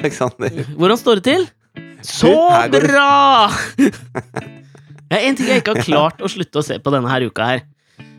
[0.00, 0.60] Aleksander.
[0.76, 1.48] Hvordan står det til?
[2.02, 2.32] Så
[2.72, 3.50] det- bra!
[5.10, 7.24] Det er en ting jeg ikke har klart å slutte å se på denne her
[7.26, 7.62] uka her.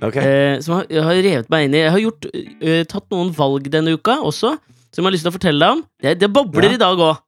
[0.03, 0.21] Okay.
[0.25, 3.69] Eh, som har, har revet meg inn i Jeg har gjort, eh, tatt noen valg
[3.71, 4.55] denne uka også,
[4.91, 5.83] som jeg har lyst til å fortelle deg om.
[6.03, 6.73] Det, det bobler Ja.
[6.75, 7.21] i dag òg.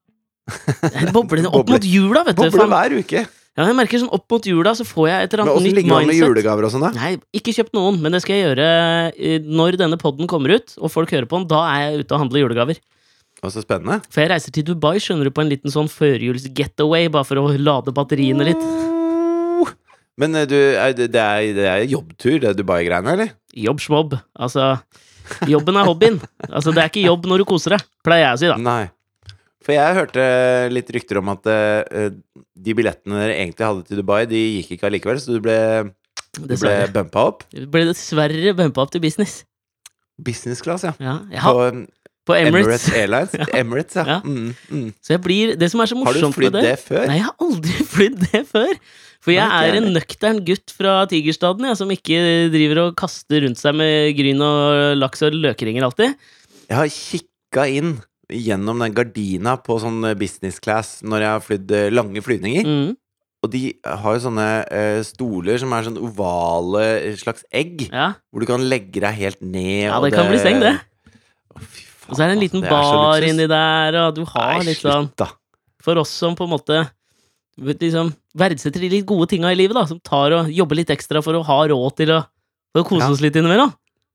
[0.84, 2.44] Det bobler opp mot jula, vet du.
[2.50, 3.24] Bobler hver uke.
[3.54, 5.78] Ja, jeg merker sånn opp mot jula, så får jeg et eller annet nytt mindset.
[5.78, 6.92] Hvordan ligger det an med julegaver og sånn, da?
[6.98, 8.70] Nei, ikke kjøpt noen, men det skal jeg gjøre
[9.14, 11.48] eh, når denne podden kommer ut, og folk hører på den.
[11.54, 12.82] Da er jeg ute og handler julegaver.
[13.44, 14.00] Å, så spennende.
[14.08, 17.42] For jeg reiser til Dubai, skjønner du, på en liten sånn førjuls getaway, bare for
[17.42, 18.66] å lade batteriene litt.
[20.22, 23.34] Men eh, du, det, er, det er jobbtur, det Dubai-greiene, eller?
[23.58, 24.16] Jobbsmobb.
[24.40, 24.76] Altså,
[25.50, 26.20] jobben er hobbyen.
[26.50, 28.60] Altså, det er ikke jobb når du koser deg, pleier jeg å si, da.
[28.62, 28.84] Nei.
[29.64, 30.24] For jeg hørte
[30.76, 32.12] litt rykter om at eh,
[32.54, 35.58] de billettene dere egentlig hadde til Dubai, de gikk ikke allikevel, så du ble,
[36.36, 37.46] du ble bumpa opp.
[37.52, 39.42] Du ble dessverre bumpa opp til business.
[40.24, 40.94] Business class, ja.
[41.02, 41.70] Ja, jeg har, På
[42.28, 43.34] på Emirates, Emirates.
[43.36, 43.50] Airlines.
[43.62, 44.06] Emirates, ja.
[44.08, 44.20] Ja.
[44.24, 44.86] Mm, mm.
[45.04, 47.04] Så jeg blir Det som er så morsomt Har du flydd med det før?
[47.10, 48.72] Nei, jeg har aldri flydd det før.
[49.24, 52.18] For jeg er en nøktern gutt fra Tigerstaden, jeg, som ikke
[52.52, 56.18] driver og kaster rundt seg med gryn og laks og løkringer alltid.
[56.68, 57.94] Jeg har kikka inn
[58.34, 62.68] gjennom den gardina på sånn business class når jeg har flydd eh, lange flyvninger.
[62.68, 62.92] Mm.
[63.44, 68.14] Og de har jo sånne uh, stoler som er sånn ovale eh, slags egg, Ja.
[68.32, 69.90] hvor du kan legge deg helt ned.
[69.90, 70.78] ja, og det kan bli seng, det.
[71.52, 71.84] Å, fy
[72.14, 74.84] Og så er det en liten det bar inni der, og du har Nei, litt
[74.84, 75.10] sånn.
[75.84, 76.84] For oss som på en måte
[77.60, 81.22] liksom verdsetter de litt gode tinga i livet, da, som tar og jobber litt ekstra
[81.26, 82.22] for å ha råd til å,
[82.78, 83.12] å kose Ja.
[83.14, 83.74] oss litt innimellom.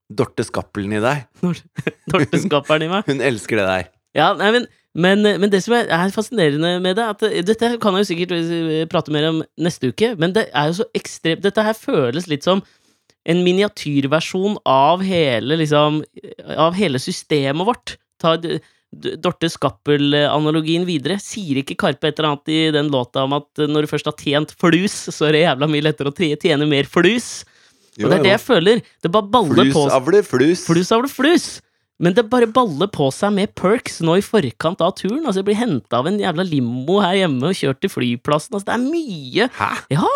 [0.09, 1.27] Dorte Skappelen i deg.
[2.11, 3.07] Dorte Skappelen i meg.
[3.11, 3.89] Hun elsker det der.
[4.17, 7.95] Ja, nei, men, men, men det som er, er fascinerende med det, at dette kan
[7.99, 11.63] jeg jo sikkert prate mer om neste uke, men det er jo så ekstremt Dette
[11.63, 12.65] her føles litt som
[13.29, 16.03] en miniatyrversjon av hele liksom
[16.57, 17.97] Av hele systemet vårt.
[18.23, 18.37] Ta
[19.21, 21.19] Dorte Skappel-analogien videre.
[21.21, 24.17] Sier ikke Karpe et eller annet i den låta om at når du først har
[24.17, 27.45] tjent flus, så er det jævla mye lettere å tjene mer flus?
[27.99, 28.83] Og det er det jeg føler.
[29.03, 30.65] Det bare baller Flus på avler flus.
[30.69, 31.49] Flus avler flus!
[31.99, 35.25] Men det bare baller på seg med perks nå i forkant av turen.
[35.25, 38.55] Altså, jeg blir henta av en jævla limo her hjemme og kjørt til flyplassen.
[38.55, 39.71] Altså, det er mye Hæ?
[39.97, 40.13] Ja!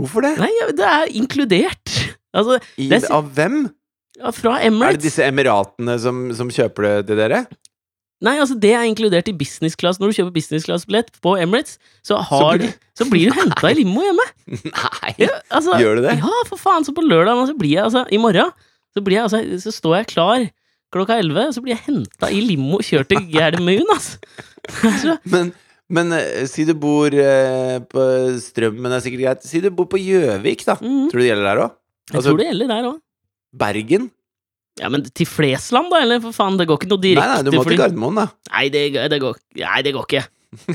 [0.00, 0.34] Hvorfor det?
[0.40, 1.96] Nei, det er inkludert.
[2.36, 3.62] Altså, I, det av hvem?
[4.20, 7.44] ja, fra Er det disse emiratene som, som kjøper det til dere?
[8.20, 9.96] Nei, altså, det er inkludert i business class.
[9.98, 13.70] Når du kjøper business class-billett på Emirates, så, har blir- de, så blir du henta
[13.72, 14.26] i limo hjemme.
[14.66, 15.14] Nei!
[15.24, 16.18] Ja, altså, Gjør du det?
[16.20, 16.84] Ja, for faen.
[16.84, 18.52] Så på lørdag så blir jeg altså I morgen
[18.92, 20.44] så, blir jeg, altså, så står jeg klar
[20.92, 24.18] klokka elleve, så blir jeg henta i limo og kjørt til Gjermund, altså.
[24.90, 25.16] altså.
[25.30, 25.52] Men,
[25.88, 28.04] men eh, si du bor eh, på
[28.42, 29.46] Strømmen, er sikkert greit.
[29.48, 30.76] Si du bor på Gjøvik, da.
[30.82, 31.06] Mhm.
[31.08, 31.76] Tror du det gjelder der òg?
[32.10, 32.98] Jeg Altså- tror det gjelder der òg.
[33.56, 34.10] Bergen?
[34.80, 36.00] Ja, men til Flesland, da?
[36.02, 37.74] Eller for faen, det går ikke noe Nei, direkte nei, du må fly.
[37.74, 38.26] til Gardermoen, da.
[38.52, 40.22] Nei, det, det går, nei, det går ikke.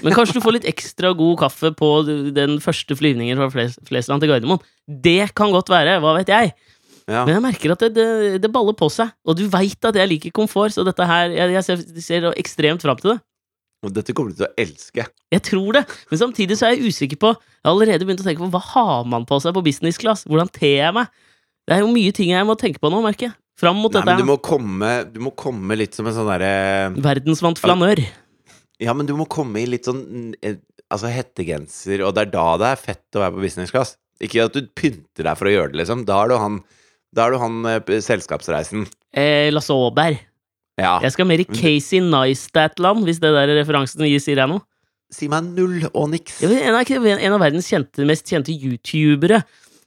[0.04, 1.90] Men kanskje du får litt ekstra god kaffe på
[2.36, 4.62] den første flyvningen fra Fles Flesland til Gardermoen.
[4.88, 6.54] Det kan godt være, hva vet jeg.
[7.08, 7.24] Ja.
[7.26, 8.06] Men jeg merker at det, det,
[8.42, 9.12] det baller på seg.
[9.28, 12.82] Og du veit at jeg liker komfort, så dette her Jeg, jeg ser, ser ekstremt
[12.82, 13.20] fram til det.
[13.86, 15.04] Og dette kommer du til å elske.
[15.32, 18.26] Jeg tror det, men samtidig så er jeg usikker på Jeg har allerede begynt å
[18.26, 20.24] tenke på hva har man på seg på business class?
[20.26, 21.12] Hvordan ter jeg meg?
[21.66, 23.38] Det er jo mye ting jeg må tenke på nå, merker jeg.
[23.60, 24.28] Fram mot Nei, men du dette.
[24.28, 26.50] må, komme, du må komme litt som en sånn derre
[27.00, 28.02] Verdensvant flanør.
[28.84, 30.58] Ja, men du må komme i litt sånn eh,
[30.92, 33.96] Altså hettegenser, og det er da det er fett å være på business class.
[34.22, 36.04] Ikke at du pynter deg for å gjøre det, liksom.
[36.06, 36.60] Da er du han,
[37.18, 38.86] er du han eh, selskapsreisen.
[39.18, 40.20] Eh, Lasse Aaberg.
[40.78, 41.00] Ja.
[41.02, 44.62] Jeg skal mer i Casey Neistat-land, hvis det der referansen gir sier jeg noe.
[45.16, 46.38] Si meg null og niks.
[46.46, 49.42] En, av, en av verdens kjente, mest kjente youtubere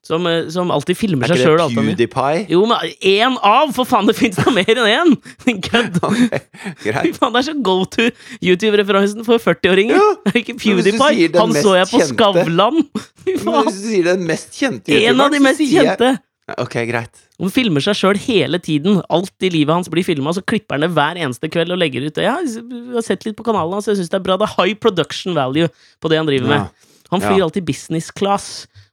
[0.08, 1.60] som, eh, som alltid filmer Er ikke sjøl.
[1.60, 2.46] det PewDiePie?
[2.54, 3.74] Jo, men én av!
[3.76, 5.14] For faen, det fins da mer enn én!
[5.68, 5.98] Kødd!
[6.08, 6.40] Okay,
[6.88, 7.18] Greit.
[7.20, 8.08] faen, det er så go to
[8.42, 9.98] YouTube-referansen for 40-åringer!
[10.00, 11.28] Ja, Det er ikke PewDiePie!
[11.38, 12.14] Han så jeg på kjente.
[12.14, 12.80] Skavlan!
[13.44, 13.68] Men!
[13.68, 16.14] Hvis du sier den mest kjente En av de mest kjente!
[16.58, 17.24] Ok, greit.
[17.38, 19.02] Han filmer seg sjøl hele tiden.
[19.12, 22.06] Alt i livet hans blir filma, så klipper han det hver eneste kveld og legger
[22.08, 22.24] ut det.
[22.24, 22.62] Jeg
[22.94, 24.38] har sett litt på kanalen hans, jeg syns det er bra.
[24.40, 25.68] Det er high production value
[26.00, 26.62] på det han driver Ja.
[26.64, 26.86] med.
[27.12, 27.44] Han flyr Ja.
[27.50, 28.48] alltid business class.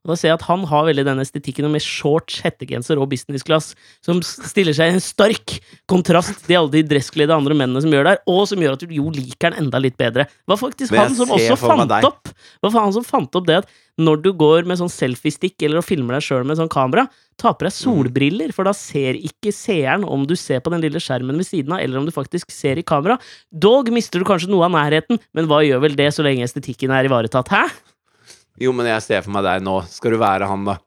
[0.06, 3.46] Og da ser jeg at han har veldig den estetikken med shorts, hettegenser og business
[3.46, 3.72] class,
[4.06, 5.58] som stiller seg i en stark
[5.90, 8.94] kontrast til alle de dresskledde andre mennene som gjør der, og som gjør at du
[8.94, 10.28] jo liker den enda litt bedre.
[10.30, 12.32] Det var faktisk Men han som også fant opp
[12.62, 15.88] Hva faen som fant opp det at når du går med sånn selfiestick eller og
[15.88, 17.06] filmer deg sjøl med sånn kamera,
[17.40, 21.00] ta på deg solbriller, for da ser ikke seeren om du ser på den lille
[21.00, 23.16] skjermen ved siden av, eller om du faktisk ser i kamera.
[23.52, 26.92] Dog mister du kanskje noe av nærheten, men hva gjør vel det så lenge estetikken
[26.92, 27.52] er ivaretatt?
[27.56, 27.95] Hæ?
[28.62, 29.80] Jo, men jeg ser for meg deg nå.
[29.92, 30.78] Skal du være han, da?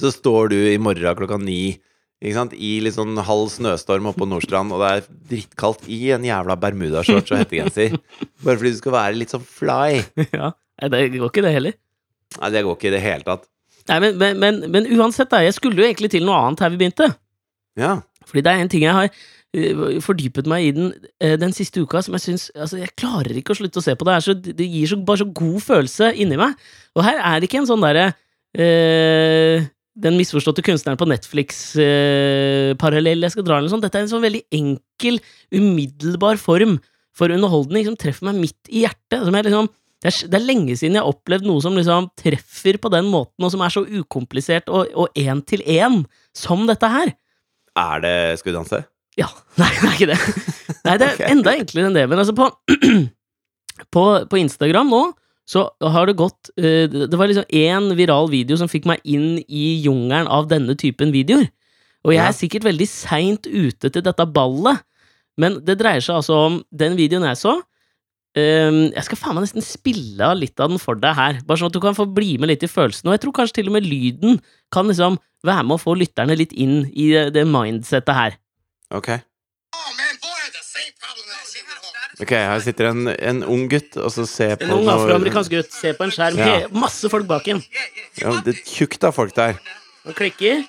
[0.00, 1.76] Så står du i morgen klokka ni
[2.18, 2.54] Ikke sant?
[2.56, 6.56] I litt sånn halv snøstorm oppe på Nordstrand, og det er drittkaldt i en jævla
[6.58, 7.98] bermudashorts og hettegenser.
[8.42, 10.00] Bare fordi du skal være litt sånn fly.
[10.38, 10.54] ja.
[10.80, 11.76] Det går ikke, det heller.
[12.40, 13.44] Nei, det går ikke i det hele tatt.
[13.90, 15.42] Nei, men, men, men, men uansett, da.
[15.44, 17.10] Jeg skulle jo egentlig til noe annet her vi begynte.
[17.78, 17.98] Ja.
[18.24, 19.10] Fordi det er en ting jeg har
[20.02, 20.88] fordypet meg i den,
[21.22, 23.94] eh, den siste uka som jeg syns Altså, jeg klarer ikke å slutte å se
[23.94, 24.16] på det.
[24.24, 26.52] Så, det gir så, bare så god følelse inni meg.
[26.96, 28.06] Og her er det ikke en sånn derre
[28.58, 29.58] eh,
[29.94, 33.86] Den misforståtte kunstneren på Netflix-parallell jeg skal dra, eller noe sånt.
[33.86, 35.22] Dette er en sånn veldig enkel,
[35.54, 36.82] umiddelbar form
[37.14, 39.22] for underholdning som treffer meg midt i hjertet.
[39.22, 39.70] Som jeg liksom
[40.04, 43.06] det er, det er lenge siden jeg har opplevd noe som liksom treffer på den
[43.08, 46.04] måten, og som er så ukomplisert og én til én
[46.36, 47.14] som dette her.
[47.78, 48.82] Er det Skal vi danse?
[49.20, 49.28] Ja.
[49.60, 50.20] Nei, det er ikke det.
[50.84, 51.28] Nei, det er okay.
[51.32, 52.06] enda enklere enn det.
[52.10, 52.48] Men altså, på,
[53.94, 55.04] på, på Instagram nå
[55.44, 59.42] så har det gått uh, Det var liksom én viral video som fikk meg inn
[59.44, 61.50] i jungelen av denne typen videoer.
[62.04, 64.82] Og jeg er sikkert veldig seint ute til dette ballet,
[65.40, 67.54] men det dreier seg altså om den videoen jeg så.
[68.34, 71.60] Um, jeg skal faen meg nesten spille av litt av den for deg her, bare
[71.60, 73.08] sånn at du kan få bli med litt i følelsen.
[73.08, 74.40] Og jeg tror kanskje til og med lyden
[74.74, 78.36] kan liksom være med å få lytterne litt inn i det, det mindsettet her.
[78.90, 79.08] Ok.
[79.74, 79.90] Oh.
[82.22, 85.50] Ok, Her sitter en, en ung gutt og så ser på En ung noe- afroamerikansk
[85.50, 86.46] gutt ser på en skjerm, Ja.
[86.60, 87.62] he- masse folk bak en.
[88.20, 89.58] Ja, det er tjukt av folk der.
[90.06, 90.62] Og klikker.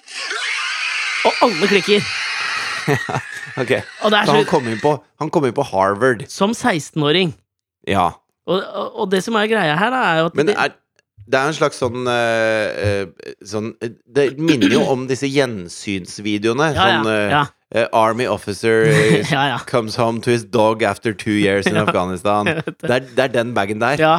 [1.26, 2.02] Og alle klikker.
[3.56, 3.72] Ok,
[4.04, 4.92] Og det er så han kom inn på,
[5.22, 6.26] han kom inn på Harvard.
[6.28, 7.30] Som 16-åring.
[7.88, 8.10] Ja.
[8.46, 10.74] Og, og, og det som er greia her, da, er jo at Men det, er,
[11.24, 16.68] det er en slags sånn, eh, eh, sånn eh, Det minner jo om disse gjensynsvideoene.
[16.76, 17.46] Ja, ja, sånn eh, ja.
[17.74, 18.86] Eh, Army officer
[19.32, 19.58] Ja, ja.
[19.66, 22.46] comes home to his dog after two years in Ja, Afghanistan.
[22.66, 22.90] det.
[22.90, 23.98] Er, det er den bagen der.
[24.00, 24.16] Ja,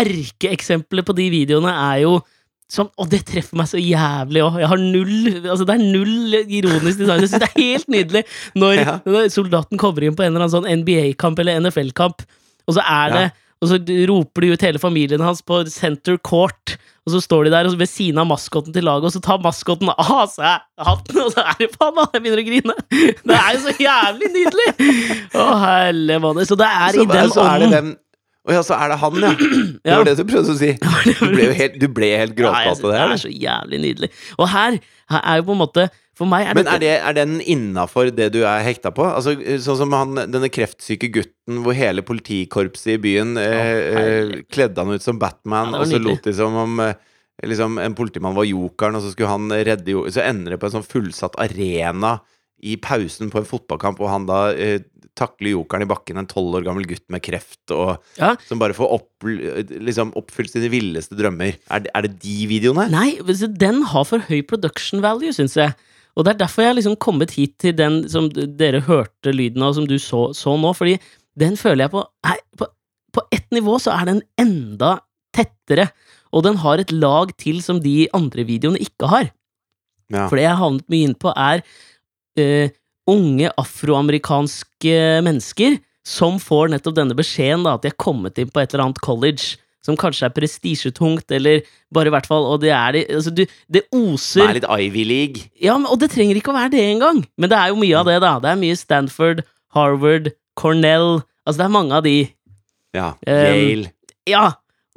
[0.00, 2.20] Erkeeksempelet på de videoene er jo
[2.70, 4.60] som, og det treffer meg så jævlig òg.
[4.62, 7.18] Altså Det er null ironisk design.
[7.24, 8.22] Jeg synes det er helt nydelig
[8.54, 12.22] når, når soldaten kommer inn på en eller annen sånn NBA-kamp eller NFL-kamp,
[12.70, 13.24] og så er det.
[13.60, 13.76] Og så
[14.08, 17.88] roper de ut hele familien hans på center court, og så står de der ved
[17.88, 21.58] siden av maskoten til laget, og så tar maskoten av seg hatten, og så er
[21.60, 22.76] det faen meg Jeg begynner å grine!
[23.20, 24.68] Det er jo så jævlig nydelig!
[25.36, 26.48] Å, helle måned.
[26.48, 27.92] Så det er Så, i den så det ånden.
[28.48, 29.32] Å ja, så er det han, ja.
[29.84, 30.70] Det var det du prøvde å si.
[30.80, 34.08] Du ble jo helt, du ble helt jeg av det det er så jævlig nydelig.
[34.40, 34.78] Og her,
[35.12, 38.10] her er jo på en måte For meg er Men er, det, er den innafor
[38.12, 39.06] det du er hekta på?
[39.08, 39.32] Altså,
[39.64, 43.70] sånn som han, denne kreftsyke gutten hvor hele politikorpset i byen eh,
[44.02, 46.18] eh, kledde han ut som Batman, Ja, og så nydelig.
[46.20, 46.92] lot de som om eh,
[47.48, 50.68] liksom, en politimann var jokeren, og så skulle han redde jo Så ender det på
[50.68, 52.18] en sånn fullsatt arena
[52.60, 54.82] i pausen på en fotballkamp, og han da eh,
[55.16, 58.34] takler jokeren i bakken, en tolv år gammel gutt med kreft, og Ja.
[58.46, 61.56] som bare får opp, liksom, oppfylt sine villeste drømmer.
[61.72, 62.90] Er, det- er det de videoene?
[62.92, 63.16] Nei,
[63.56, 65.72] den har for høy production value, syns jeg.
[66.16, 69.62] Og det er derfor jeg har liksom kommet hit til den som dere hørte lyden
[69.64, 70.72] av, som du så, så nå.
[70.76, 70.96] Fordi
[71.38, 72.68] den føler jeg på er, på,
[73.14, 74.98] på ett nivå så er den enda
[75.36, 75.90] tettere.
[76.34, 79.30] Og den har et lag til som de andre videoene ikke har.
[80.10, 80.26] Ja.
[80.26, 81.62] For det jeg har havnet mye inn på, er
[82.40, 82.76] uh,
[83.10, 88.62] unge afroamerikanske mennesker som får nettopp denne beskjeden, da, at de er kommet inn på
[88.62, 89.58] et eller annet college.
[89.86, 91.62] Som kanskje er prestisjetungt, eller
[91.94, 93.80] bare i hvert fall Og det er det altså, du, Det
[94.44, 95.46] Det er litt Ivy League.
[95.56, 97.22] Ja, men, og det trenger ikke å være det engang.
[97.40, 98.34] Men det er jo mye av det, da.
[98.44, 99.44] Det er mye Stanford,
[99.76, 102.16] Harvard, Cornell Altså, det er mange av de.
[102.94, 103.12] Ja.
[103.24, 103.86] Um,
[104.28, 104.48] Ja!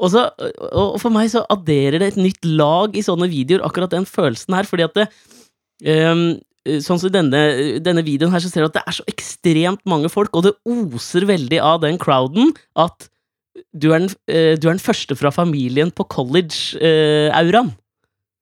[0.01, 0.25] Og, så,
[0.73, 4.57] og for meg så adderer det et nytt lag i sånne videoer, akkurat den følelsen
[4.57, 5.05] her, fordi at det
[6.11, 7.39] um, Sånn som i denne,
[7.83, 10.53] denne videoen her, så ser du at det er så ekstremt mange folk, og det
[10.63, 13.09] oser veldig av den crowden at
[13.73, 17.73] du er den, eh, du er den første fra familien på college-auraen.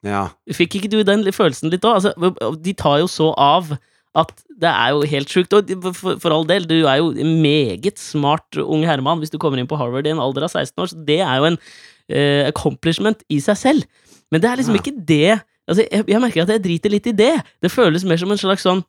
[0.07, 0.27] Ja.
[0.49, 1.99] Fikk ikke du den følelsen litt òg?
[1.99, 3.75] Altså, de tar jo så av
[4.17, 5.53] at det er jo helt sjukt.
[5.55, 9.37] Og for, for all del, du er jo en meget smart ung herremann hvis du
[9.41, 11.59] kommer inn på Harvard i en alder av 16 år, så det er jo en
[11.61, 13.87] uh, accomplishment i seg selv.
[14.31, 14.83] Men det er liksom Ja.
[14.83, 15.39] ikke det
[15.69, 17.33] Altså, jeg, jeg merker at jeg driter litt i det.
[17.63, 18.81] Det føles mer som en slags sånn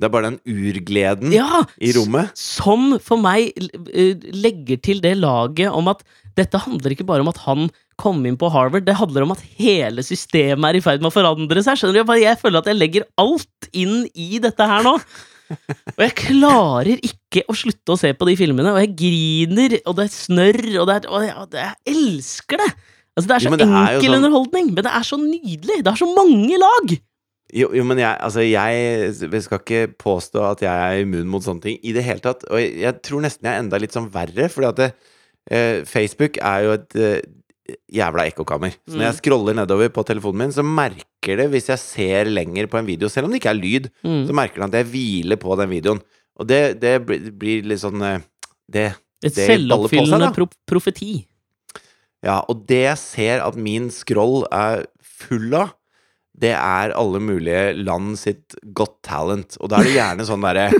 [0.00, 1.62] Det er bare den urgleden Ja!
[1.80, 2.32] i rommet.
[2.38, 3.52] Som for meg
[4.32, 6.02] legger til det laget om at
[6.38, 7.66] dette handler ikke bare om at han
[8.00, 11.14] kom inn på Harvard, det handler om at hele systemet er i ferd med å
[11.14, 11.76] forandre seg.
[11.76, 12.14] Skjønner du?
[12.22, 14.94] Jeg føler at jeg legger alt inn i dette her nå.
[15.98, 19.96] Og jeg klarer ikke å slutte å se på de filmene, og jeg griner, og
[19.98, 22.68] det er snørr, og det er, og jeg, jeg elsker det!
[23.18, 25.80] Altså, det er så jo, det er enkel sånn- underholdning, men det er så nydelig!
[25.82, 26.94] Det har så mange lag!
[27.52, 31.62] Jo, jo men jeg, altså jeg, skal ikke påstå at jeg er immun mot sånne
[31.64, 32.44] ting i det hele tatt.
[32.50, 34.88] Og jeg, jeg tror nesten jeg er enda litt sånn verre, fordi at det,
[35.50, 38.72] eh, Facebook er jo et, eh, jævla ekkokammer.
[38.86, 39.06] Så når Mm.
[39.08, 42.86] jeg scroller nedover på telefonen min, så merker det, hvis jeg ser lenger på en
[42.86, 44.26] video, selv om det ikke er lyd, Mm.
[44.26, 46.00] så merker det at jeg hviler på den videoen.
[46.38, 48.20] Og det, det blir- litt sånn eh,
[48.70, 51.26] Det Et det selvoppfyllende pro profeti.
[52.22, 55.72] Ja, og det jeg ser at min scroll er full av,
[56.40, 59.56] det er alle mulige land sitt godt Talent.
[59.60, 60.70] Og da er det gjerne sånn derre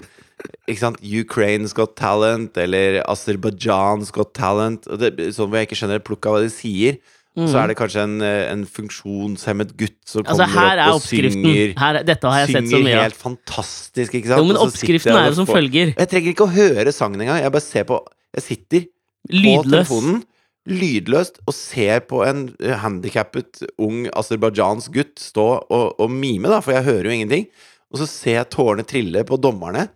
[0.71, 1.01] Ikke sant?
[1.05, 4.87] Ukraine's Got Talent, eller Aserbajdsjans Got Talent.
[5.01, 6.97] Det, sånn hvor jeg ikke skjønner plukk av hva de sier.
[7.41, 10.31] Så er det kanskje en, en funksjonshemmet gutt som Mm.
[10.33, 11.75] Altså, kommer er opp og synger.
[11.79, 13.03] Her, er- dette har jeg sett så mye av.
[13.07, 14.41] helt fantastisk, ikke sant?
[14.43, 15.93] Jo, men oppskriften er jo som følger.
[15.97, 17.41] Jeg trenger ikke å høre sangen engang.
[17.45, 18.01] Jeg bare ser på
[18.35, 19.65] Jeg sitter på Lydløs.
[19.71, 20.23] telefonen,
[20.69, 26.61] lydløst, og ser på en eh, handikappet ung aserbajdsjansk gutt stå og, og mime, da,
[26.65, 27.47] for jeg hører jo ingenting.
[27.91, 29.89] Og så ser jeg tårene trille på dommerne,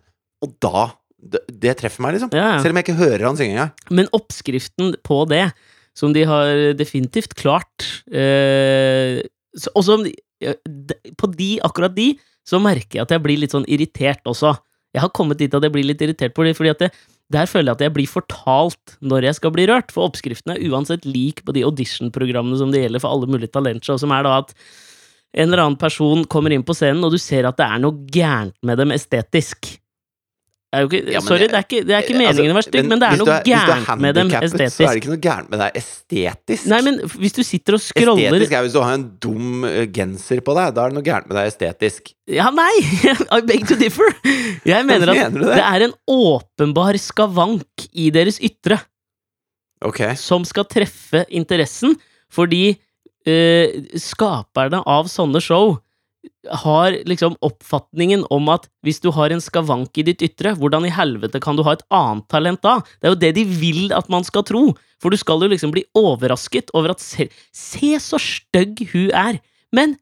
[0.43, 0.91] og da
[1.25, 2.29] Det, det treffer meg, liksom.
[2.37, 2.59] Ja.
[2.61, 3.71] Selv om jeg ikke hører han synge engang.
[3.89, 5.47] Men oppskriften på det,
[5.97, 9.23] som de har definitivt klart eh,
[9.73, 10.03] Og som
[11.17, 12.11] På de, akkurat de,
[12.45, 14.51] så merker jeg at jeg blir litt sånn irritert også.
[14.93, 16.91] Jeg har kommet dit at jeg blir litt irritert på det, fordi at det,
[17.33, 19.93] der føler jeg at jeg blir fortalt når jeg skal bli rørt.
[19.93, 23.97] For oppskriften er uansett lik på de audition-programmene som det gjelder for alle mulige talentshow,
[24.01, 24.53] som er da at
[25.35, 28.05] en eller annen person kommer inn på scenen, og du ser at det er noe
[28.13, 29.73] gærent med dem estetisk.
[30.83, 32.67] Ikke, Ja, men sorry, det- det er ikke, det er ikke Altså, meningen å være
[32.67, 34.75] stygg, men det er noe gærent med dem estetisk.
[34.75, 36.65] Så er det ikke noe gærent med deg estetisk.
[36.71, 39.85] Nei, men hvis du sitter og scroller Estetisk er hvis du har en dum eh,
[39.87, 40.73] genser på deg.
[40.75, 42.13] Da er det noe gærent med deg estetisk.
[42.27, 42.73] Ja, nei!
[43.37, 44.11] I beg to differ!
[44.65, 45.55] Jeg mener at Mener det?
[45.55, 48.79] det er en åpenbar skavank i deres ytre
[49.85, 50.15] okay.
[50.19, 51.95] som skal treffe interessen,
[52.33, 52.77] fordi
[53.25, 55.77] eh, skaperne av sånne show
[56.61, 60.93] har liksom oppfatningen om at hvis du har en skavank i ditt ytre, hvordan i
[60.93, 62.77] helvete kan du ha et annet talent da?
[63.01, 64.63] Det er jo det de vil at man skal tro,
[65.01, 69.41] for du skal jo liksom bli overrasket over at se, se så stygg hun er,
[69.75, 69.97] men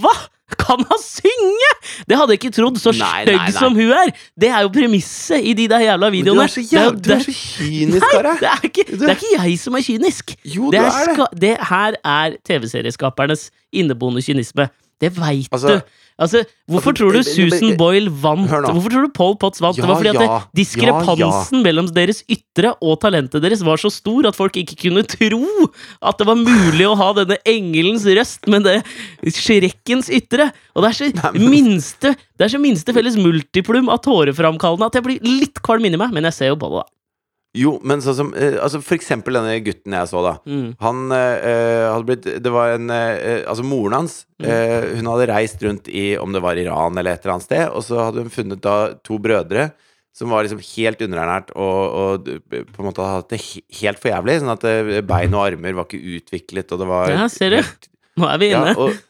[0.00, 0.12] hva?
[0.60, 1.68] Kan han synge?!
[2.06, 4.10] Det hadde jeg ikke trodd, så stygg som hun er!
[4.38, 6.44] Det er jo premisset i de der jævla Men du videoene.
[6.44, 8.34] er så, Det er det, du er så kynisk, Kare.
[8.42, 10.34] det er, ikke, det er ikke jeg som er kynisk.
[10.44, 11.28] Jo, Det, er det.
[11.46, 14.68] det her er TV-serieskapernes inneboende kynisme.
[15.04, 16.00] Det veit Altså- du.
[16.14, 18.46] Altså, hvorfor altså, tror du men- Susan Boyle vant?
[18.46, 19.74] Hvorfor tror du Paul Potts vant?
[19.74, 23.90] det var fordi at det, ja, diskrepansen mellom deres ytre og talentet deres var så
[23.90, 25.42] stor at folk ikke kunne tro
[26.00, 28.76] at det var mulig å ha denne engelens røst med det
[29.34, 30.52] skrekkens ytre.
[30.76, 34.86] Og det er så Nei, men- minste Det er så minste felles multiplum av tåreframkallende
[34.86, 36.90] at jeg blir litt kvalm inni meg, men jeg ser jo på det, da.
[37.54, 40.32] Jo, men sånn som eh, Altså, for eksempel denne gutten jeg så, da.
[40.50, 40.72] Mm.
[40.82, 44.48] Han eh, hadde blitt Det var en eh, Altså, moren hans Mm.
[44.50, 47.68] eh, Hun hadde reist rundt i Om det var Iran eller et eller annet sted,
[47.70, 48.72] og så hadde hun funnet da
[49.06, 49.68] to brødre
[50.14, 53.40] som var liksom helt underernært og, og på en måte hadde hatt det
[53.80, 54.36] helt for jævlig.
[54.42, 57.72] Sånn at eh, bein og armer var ikke utviklet, og det var Ja, ser du?
[58.22, 58.74] Nå er vi Ja, inne.
[58.78, 59.00] og,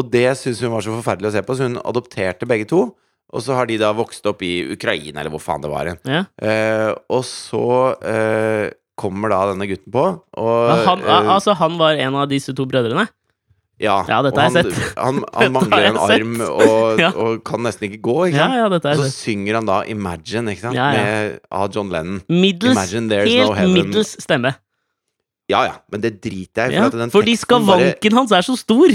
[0.00, 2.86] og det syntes hun var så forferdelig å se på, så hun adopterte begge to.
[3.34, 5.98] Og så har de da vokst opp i Ukraina, eller hvor faen det var hen.
[6.06, 6.24] Ja.
[6.38, 7.64] Eh, og så
[8.06, 10.04] eh, kommer da denne gutten på,
[10.38, 13.08] og Ja, Han, eh, altså, han var en av disse to brødrene?
[13.82, 14.94] ja, Ja, dette og har jeg han, sett.
[14.96, 17.10] Han, han mangler en arm og, Ja.
[17.12, 18.54] og kan nesten ikke gå, ikke sant?
[18.56, 19.18] ja, dette Og er så sett.
[19.26, 20.78] synger han da 'Imagine', ikke sant?
[20.78, 21.02] Ja, ja.
[21.02, 22.22] Med, av John Lennon.
[22.30, 23.12] Middels, helt
[23.60, 24.54] no middels stemme.
[25.50, 26.78] Ja ja, men det driter jeg i.
[26.80, 28.88] Ja, at den fordi teksten bare- hans er så stor!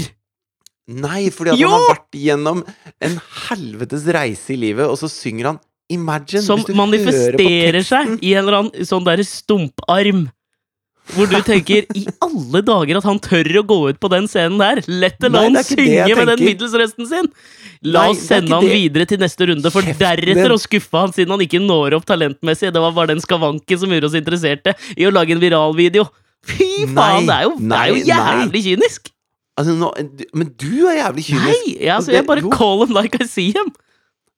[0.88, 1.68] Nei, fordi at Jo!
[1.70, 2.62] han har vært gjennom
[3.06, 5.58] en helvetes reise i livet, og så synger han
[5.92, 6.42] 'Imagine'.
[6.42, 10.30] Som manifesterer seg i en eller annen sånn derre stumparm.
[11.12, 14.56] Hvor du tenker i alle dager at han tør å gå ut på den scenen
[14.62, 14.80] der!
[14.86, 17.28] Let Nei, alone det synge med den middelsresten sin!
[17.82, 18.72] La Nei, oss sende han det.
[18.72, 22.06] videre til neste runde, for Kjeften deretter å skuffe han siden han ikke når opp
[22.06, 22.70] talentmessig.
[22.72, 26.06] Det var bare den skavanken som gjorde oss interesserte i å lage en viralvideo.
[26.46, 28.46] Fy faen, Nei, det er jo, det er jo nei, nei.
[28.46, 29.11] jævlig kynisk!
[29.60, 29.90] Altså, nå,
[30.38, 31.64] men du er jævlig kynisk.
[31.68, 33.72] Nei, altså, jeg bare call him like I see him.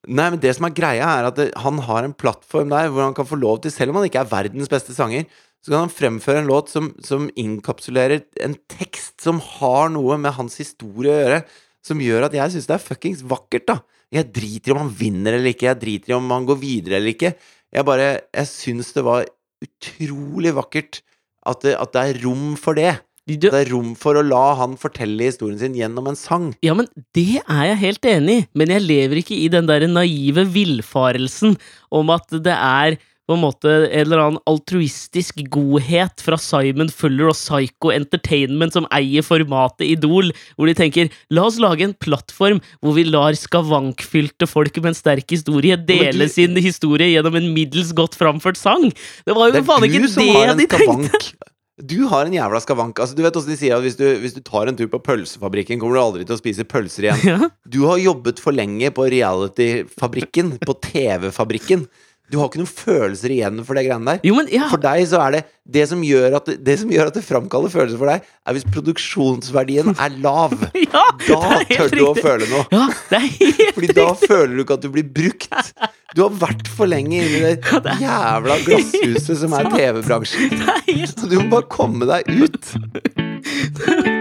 [0.05, 3.07] Nei, men det som er greia, er at det, han har en plattform der hvor
[3.07, 5.25] han kan få lov til, selv om han ikke er verdens beste sanger,
[5.65, 10.37] så kan han fremføre en låt som, som inkapsulerer en tekst som har noe med
[10.37, 11.39] hans historie å gjøre,
[11.85, 13.79] som gjør at jeg syns det er fuckings vakkert, da.
[14.13, 16.99] Jeg driter i om han vinner eller ikke, jeg driter i om han går videre
[16.99, 17.33] eller ikke.
[17.75, 19.25] Jeg bare Jeg syns det var
[19.65, 21.01] utrolig vakkert
[21.49, 22.93] at det, at det er rom for det.
[23.25, 26.51] Det er rom for å la han fortelle historien sin gjennom en sang.
[26.65, 29.87] Ja, men det er jeg helt enig i, men jeg lever ikke i den der
[29.89, 31.57] naive villfarelsen
[31.95, 37.31] om at det er på en måte en eller annen altruistisk godhet fra Simon Fuller
[37.31, 40.29] og Psycho Entertainment som eier formatet Idol,
[40.59, 44.99] hvor de tenker la oss lage en plattform hvor vi lar skavankfylte folk med en
[45.01, 48.91] sterk historie dele du- sin historie gjennom en middels godt framført sang.
[49.25, 51.25] Det var jo faen ikke det de tenkte!
[51.83, 53.01] Du har en jævla skavank.
[53.03, 55.01] Altså, du vet også de sier at hvis du, hvis du tar en tur på
[55.03, 57.23] pølsefabrikken, kommer du aldri til å spise pølser igjen.
[57.35, 57.49] Ja.
[57.67, 61.89] Du har jobbet for lenge på reality-fabrikken, på TV-fabrikken.
[62.33, 64.21] Du har ikke noen følelser igjen for det greiene der.
[64.25, 64.65] Jo, men ja.
[64.73, 65.43] For deg så er det
[65.77, 68.65] det som gjør at det, som gjør at det framkaller følelser for deg, er hvis
[68.73, 70.55] produksjonsverdien er lav.
[70.87, 72.65] ja Da er tør du å føle noe.
[72.73, 75.77] Ja, det er helt Fordi da føler du ikke at du blir brukt.
[76.15, 80.65] Du har vært for lenge inni i det jævla glasshuset som er TV-bransjen.
[81.13, 84.13] Så du må bare komme deg ut.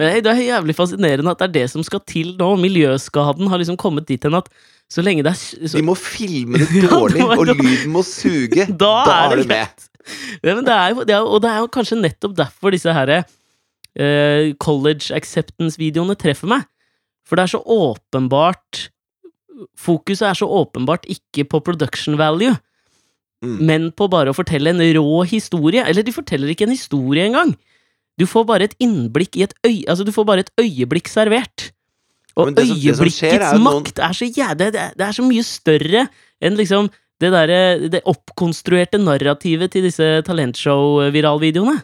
[0.00, 2.48] Men det er jævlig fascinerende at det er det som skal til nå.
[2.62, 4.48] Miljøskaden har liksom kommet dit hen at
[4.90, 5.38] så lenge det er
[5.68, 8.64] så, De må filme det Ja, dårlig, var- og lyden må suge.
[8.80, 9.84] Da er det du med.
[10.42, 12.94] ja, men det er jo, det er, Og det er jo kanskje nettopp derfor disse
[12.96, 16.64] her uh, college acceptance-videoene treffer meg.
[17.28, 18.88] For det er så åpenbart
[19.76, 22.56] Fokuset er så åpenbart ikke på production value,
[23.40, 23.56] Mm.
[23.64, 25.80] men på bare å fortelle en rå historie.
[25.88, 27.54] Eller de forteller ikke en historie engang.
[28.20, 29.78] Du får bare et innblikk i et øy...
[29.88, 31.70] Altså, du får bare et øyeblikk servert.
[32.36, 34.50] Og som- øyeblikkets er noen- makt er så jæ...
[34.60, 36.04] Det, det, det er så mye større
[36.40, 41.80] enn liksom det derre Det oppkonstruerte narrativet til disse talentshow-viralvideoene.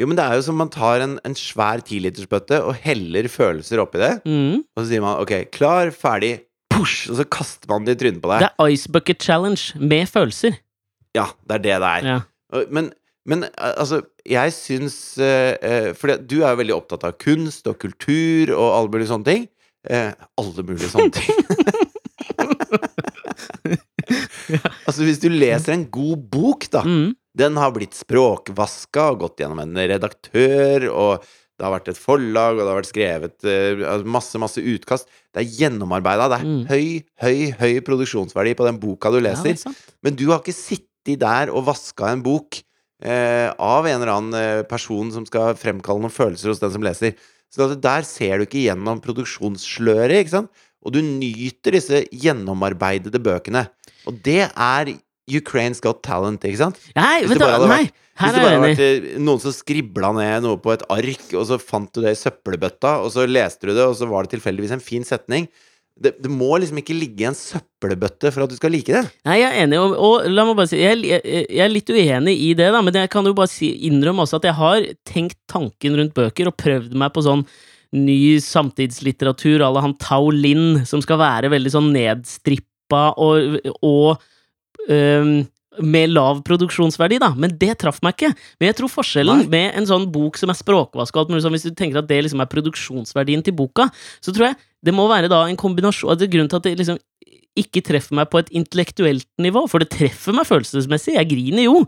[0.00, 3.78] Jo, men det er jo som man tar en, en svær tilitersbøtte og heller følelser
[3.84, 4.12] oppi det.
[4.26, 4.64] Mm.
[4.74, 6.32] Og så sier man ok, klar, ferdig,
[6.74, 8.42] push, og så kaster man det i trynet på deg.
[8.42, 10.58] Det er Ice Bucket Challenge med følelser.
[11.14, 12.08] Ja, det er det det er.
[12.10, 12.18] Ja.
[12.74, 12.90] Men,
[13.30, 17.76] men eh, altså, jeg syns uh, For du er jo veldig opptatt av kunst og
[17.82, 19.44] kultur og alle mulige sånne ting.
[19.84, 21.34] Eh, alle mulige sånne ting.
[24.86, 27.12] altså, hvis du leser en god bok, da Mm.
[27.34, 31.24] Den har blitt språkvaska og gått gjennom en redaktør, og
[31.58, 35.10] det har vært et forlag, og det har vært skrevet eh, masse, masse utkast.
[35.34, 36.28] Det er gjennomarbeida.
[36.30, 36.62] Det er Mm.
[36.70, 36.86] høy,
[37.24, 39.58] høy, høy produksjonsverdi på den boka du leser.
[39.58, 39.72] Ja.
[40.06, 42.62] Men du har ikke sittet der og vaska en bok eh,
[43.04, 47.16] av en eller annen eh, person som skal fremkalle noen følelser hos den som leser.
[47.52, 50.64] Så der ser du ikke gjennom produksjonssløret, ikke sant?
[50.84, 53.66] Og du nyter disse gjennomarbeidede bøkene.
[54.10, 54.94] Og det er
[55.30, 56.80] Ukraine's Got Talent, ikke sant?
[56.96, 57.84] Nei, Hvis det bare nei,
[58.20, 62.02] hadde vært eh, noen som skribla ned noe på et ark, og så fant du
[62.04, 65.06] det i søppelbøtta, og så leste du det, og så var det tilfeldigvis en fin
[65.06, 65.48] setning
[65.94, 69.04] det, det må liksom ikke ligge i en søppelbøtte for at du skal like det.
[69.28, 71.92] Nei, jeg er enig, og, og la meg bare si jeg, jeg, jeg er litt
[71.94, 74.88] uenig i det, da, men jeg kan jo bare si, innrømme også at jeg har
[75.06, 77.46] tenkt tanken rundt bøker og prøvd meg på sånn
[77.94, 84.24] ny samtidslitteratur à la han Tao Lin, som skal være veldig sånn nedstrippa og, og
[84.90, 85.36] um,
[85.82, 88.34] med lav produksjonsverdi, da, men det traff meg ikke.
[88.58, 89.50] Men jeg tror forskjellen Nei.
[89.50, 92.10] med en sånn bok som er språkvask og alt mulig sånn, hvis du tenker at
[92.10, 93.88] det liksom er produksjonsverdien til boka,
[94.22, 97.00] så tror jeg det må være da en kombinasjon altså Grunnen til at det liksom
[97.54, 101.84] ikke treffer meg på et intellektuelt nivå, for det treffer meg følelsesmessig, jeg griner jo.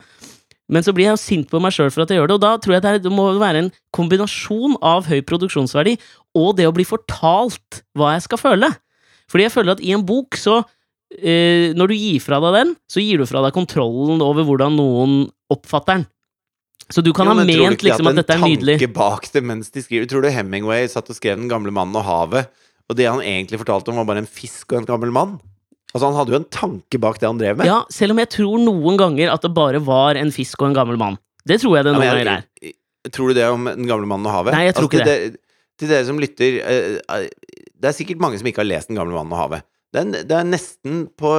[0.70, 2.52] Men så blir jeg sint på meg sjøl for at jeg gjør det, og da
[2.62, 5.96] tror jeg det, er, det må være en kombinasjon av høy produksjonsverdi
[6.38, 8.70] og det å bli fortalt hva jeg skal føle.
[9.30, 10.60] Fordi jeg føler at i en bok så
[11.18, 14.78] eh, Når du gir fra deg den, så gir du fra deg kontrollen over hvordan
[14.78, 15.16] noen
[15.50, 16.06] oppfatter den.
[16.94, 17.56] Så du kan Jo, ha nydelig.
[17.56, 20.06] tror du ment ikke liksom at dette er en tanke bak det mens de skriver
[20.10, 22.46] Tror du Hemingway satt og skrev Den gamle mannen og havet,
[22.86, 25.36] og det han egentlig fortalte om, var bare en fisk og en gammel mann?
[25.92, 27.68] Altså, han hadde jo en tanke bak det han drev med.
[27.68, 30.76] Ja, selv om jeg tror noen ganger at det bare var en fisk og en
[30.76, 31.16] gammel mann.
[31.46, 32.74] Det tror jeg det Ja, noen men ganger er.
[33.14, 34.56] Tror du det om Den gamle mannen og havet?
[34.56, 35.40] Nei, jeg tror altså, ikke det.
[35.78, 37.26] til dere som lytter eh, eh,
[37.78, 39.66] Det er sikkert mange som ikke har lest Den gamle mannen og havet.
[39.94, 41.32] Den, det er nesten på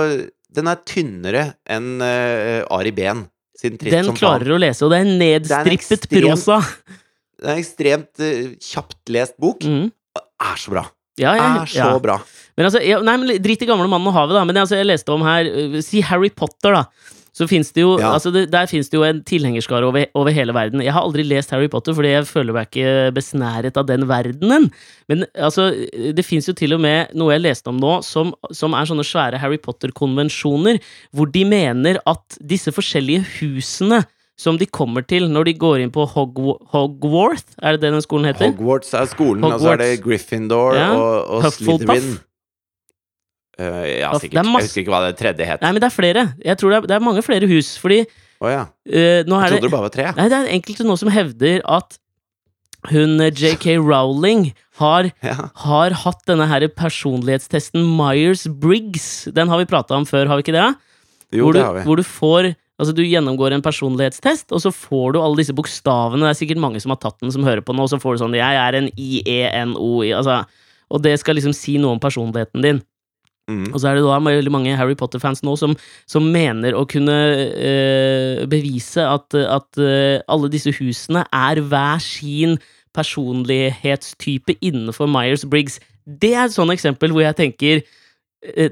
[0.56, 3.26] Den er tynnere enn uh, Ari Behn
[3.62, 6.62] Den klarer å lese, og det er nedstrippet ekstremt- prosa.
[7.38, 9.62] Det er en ekstremt uh, kjapt lest bok.
[9.62, 9.92] Mm.
[10.18, 10.88] Er så bra.
[11.18, 11.92] Ja, ja, Er så ja.
[12.02, 12.20] bra.
[12.58, 14.44] Men altså, jeg, nei, men drit i gamle mannen og havet, da.
[14.48, 17.14] Men jeg, altså, jeg leste om her øh, Si Harry Potter, da.
[17.38, 20.56] Så finnes det jo altså, det, Der finnes det jo en tilhengerskare over, over hele
[20.58, 20.82] verden.
[20.82, 24.72] Jeg har aldri lest Harry Potter fordi jeg føler meg ikke besnæret av den verdenen.
[25.12, 28.74] Men altså, det fins jo til og med noe jeg leste om nå, som, som
[28.74, 30.82] er sånne svære Harry Potter-konvensjoner,
[31.14, 34.02] hvor de mener at disse forskjellige husene
[34.38, 38.04] som de kommer til når de går inn på Hogw Hogwarth, er det det den
[38.06, 38.52] skolen heter?
[38.52, 40.92] Hogwarts er skolen, og så er det Gryffindor Ja.
[40.94, 41.48] og, og.
[41.56, 42.18] Slytherin.
[43.58, 44.44] Eh, ja, sikkert.
[44.46, 45.62] er Jeg husker ikke hva det tredje het.
[45.66, 46.26] Nei, men det er flere.
[46.46, 48.04] Jeg tror det er, det er mange flere hus, fordi
[48.40, 48.66] oh, ja.
[48.70, 50.12] uh, Jeg trodde det det bare var tre.
[50.20, 51.98] Nei, det er enkelte nå som hevder at
[52.92, 55.50] hun eh, JK Rowling har, Ja.
[55.66, 59.34] har hatt denne her personlighetstesten Myers-Briggs.
[59.34, 60.68] Den har vi prata om før, har vi ikke det?
[61.34, 61.84] Jo, hvor, det du, har vi.
[61.90, 66.22] hvor du får Altså, du gjennomgår en personlighetstest, og så får du alle disse bokstavene.
[66.28, 68.16] Det er sikkert mange som har tatt den, som hører på nå, og så får
[68.16, 70.44] du sånn Jeg er en IENO, altså
[70.94, 72.84] Og det skal liksom si noe om personligheten din.
[73.48, 73.72] Mm.
[73.72, 75.74] Og så er det da veldig mange Harry Potter-fans nå som,
[76.08, 77.16] som mener å kunne
[77.56, 82.58] øh, bevise at, at øh, alle disse husene er hver sin
[82.96, 85.80] personlighetstype innenfor Myers-Briggs.
[86.04, 87.86] Det er et sånt eksempel hvor jeg tenker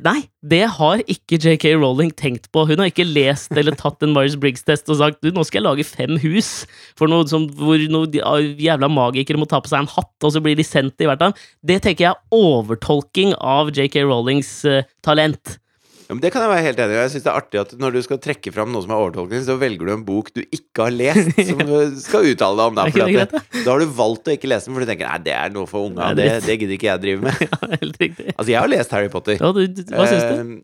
[0.06, 2.68] Nei, det har ikke JK Rowling tenkt på.
[2.70, 5.88] Hun har ikke lest eller tatt en Myers-Briggs-test og sagt du, nå skal jeg lage
[5.90, 6.52] fem hus
[7.00, 8.14] for noe som, hvor noen
[8.62, 11.24] jævla magikere må ta på seg en hatt, og så blir de sendt i hvert
[11.24, 11.34] fall.
[11.66, 15.58] Det tenker jeg er overtolking av JK Rowlings uh, talent.
[16.06, 16.98] Ja, men det kan jeg være helt enig i.
[17.00, 19.42] Jeg synes det er artig at Når du skal trekke fram noe som er overtolkning,
[19.48, 22.78] så velger du en bok du ikke har lest, som du skal uttale deg om.
[22.78, 23.34] Da, for det at
[23.66, 25.66] da har du valgt å ikke lese den, for du tenker nei, det er noe
[25.70, 26.12] for unga.
[26.18, 27.42] Det, det gidder ikke jeg drive med.
[27.46, 28.28] Ja, helt riktig.
[28.36, 29.40] Altså, jeg har lest Harry Potter.
[29.42, 30.38] Ja, du, hva syns du?
[30.38, 30.56] Eh,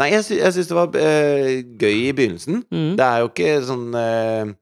[0.00, 2.62] Nei, jeg, sy syns det var eh, gøy i begynnelsen.
[2.72, 2.92] Mm.
[2.96, 4.52] Det er jo ikke sånn eh,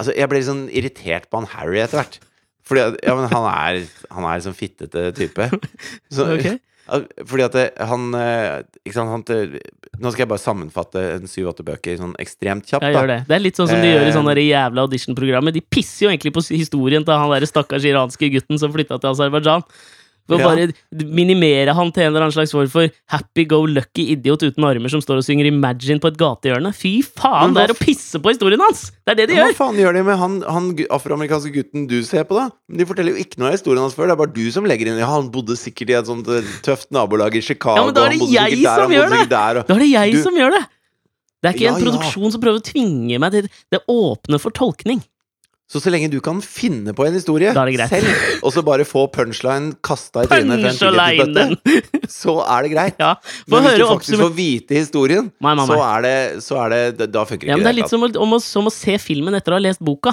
[0.00, 2.16] Altså, jeg ble litt sånn irritert på han Harry etter hvert.
[2.64, 3.80] Fordi ja, men han er
[4.14, 5.48] Han er sånn fittete type.
[6.14, 6.48] Så, Ok.
[6.88, 9.58] Fordi at det, han eh, Ikke sant, han eh,
[10.02, 12.82] Nå skal jeg bare sammenfatte en syv-åtte bøker sånn ekstremt kjapt.
[12.82, 13.04] Da.
[13.06, 13.18] det.
[13.28, 14.16] Det er litt sånn som de gjør i Eh.
[14.16, 15.54] sånne jævla auditionprogrammer.
[15.54, 19.12] De pisser jo egentlig på historien til han der stakkars iranske gutten som flytta til
[19.12, 19.62] Aserbajdsjan.
[20.28, 20.48] For å Ja.
[20.48, 25.00] bare minimere han til en eller annen slags form for happy-go-lucky idiot uten armer som
[25.02, 26.70] står og synger Imagine på et gatehjørne.
[26.76, 28.90] Fy faen, Hva, det er å pisse på historien hans!
[29.04, 32.02] Det er det de Men Hva faen gjør de med han, han afroamerikanske gutten du
[32.06, 32.50] ser på, da?
[32.70, 34.06] De forteller jo ikke noe av historien hans før.
[34.06, 36.46] Det er bare du som legger inn Ja, han bodde sikkert i et sånt eh,
[36.62, 37.80] tøft nabolag i Chicago.
[37.80, 39.28] Ja, men da er det jeg der, som gjør det!
[39.32, 40.62] Der, Da er det jeg Du- som gjør det!
[41.42, 41.90] Det er ikke Ja, en ja.
[41.90, 45.02] produksjon som prøver å tvinge meg til Det åpner for tolkning.
[45.72, 47.48] Så så lenge du kan finne på en historie
[47.88, 48.08] selv,
[48.44, 51.54] og så bare få punchline kasta i trynet Punch-a-linen!
[52.12, 52.98] så er det greit.
[53.00, 53.14] Ja.
[53.48, 56.12] Men hvis du faktisk får vite historien, Nei, nei, så er det,
[56.44, 57.64] så er det da- Da funker Ja, ikke det.
[57.64, 59.80] det er litt som å, om å, som å se filmen etter å ha lest
[59.80, 60.12] boka.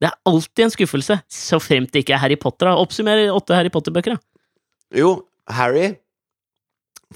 [0.00, 2.68] Det er alltid en skuffelse, så fremt det ikke er Harry Potter.
[2.68, 2.76] da.
[2.76, 4.20] Oppsummer åtte Harry Potter-bøker, da.
[5.00, 5.14] Jo,
[5.48, 5.94] Harry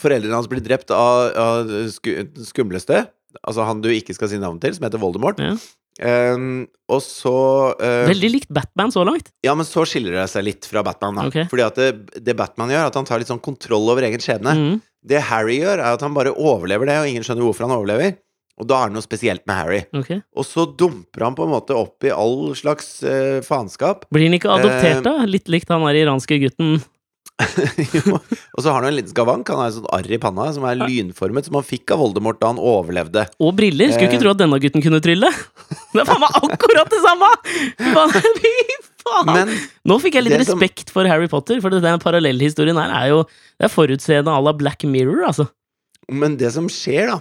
[0.00, 2.10] Foreldrene hans blir drept av, av sku,
[2.48, 3.04] skumleste.
[3.46, 5.38] Altså han du ikke skal si navnet til, som heter Voldemort.
[5.42, 5.54] Ja.
[6.02, 7.34] Ehm, og så
[7.78, 9.30] uh, Veldig likt Batman så langt.
[9.46, 11.20] Ja, men så skiller det seg litt fra Batman.
[11.20, 11.28] Da.
[11.30, 11.46] Okay.
[11.50, 14.56] Fordi at det, det Batman gjør, at han tar litt sånn kontroll over egen skjebne.
[14.58, 14.82] Mm.
[15.04, 18.16] Det Harry gjør, er at han bare overlever det, og ingen skjønner hvorfor han overlever.
[18.54, 19.80] Og da er det noe spesielt med Harry.
[19.98, 20.20] Okay.
[20.38, 24.06] Og så dumper han på en måte opp i all slags uh, faenskap.
[24.14, 25.14] Blir han ikke adoptert, uh, da?
[25.26, 26.78] Litt likt han der iranske gutten.
[27.96, 28.14] Jo.
[28.20, 29.48] og så har han en liten skavank.
[29.50, 32.38] Han har en sånn arr i panna som er lynformet, som han fikk av Voldemort
[32.40, 33.24] da han overlevde.
[33.42, 33.90] Og briller.
[33.92, 34.22] Skulle ikke Eh.
[34.22, 35.30] tro at denne gutten kunne trylle.
[35.92, 37.30] Det er faen meg akkurat det samme!
[38.38, 38.54] Fy
[39.04, 39.26] faen!
[39.34, 39.50] Men
[39.84, 43.18] Nå fikk jeg litt respekt som- for Harry Potter, for den parallellhistorien her er jo
[43.26, 45.48] Det er forutseende à la Black Mirror, altså.
[46.08, 47.18] Men det som skjer, da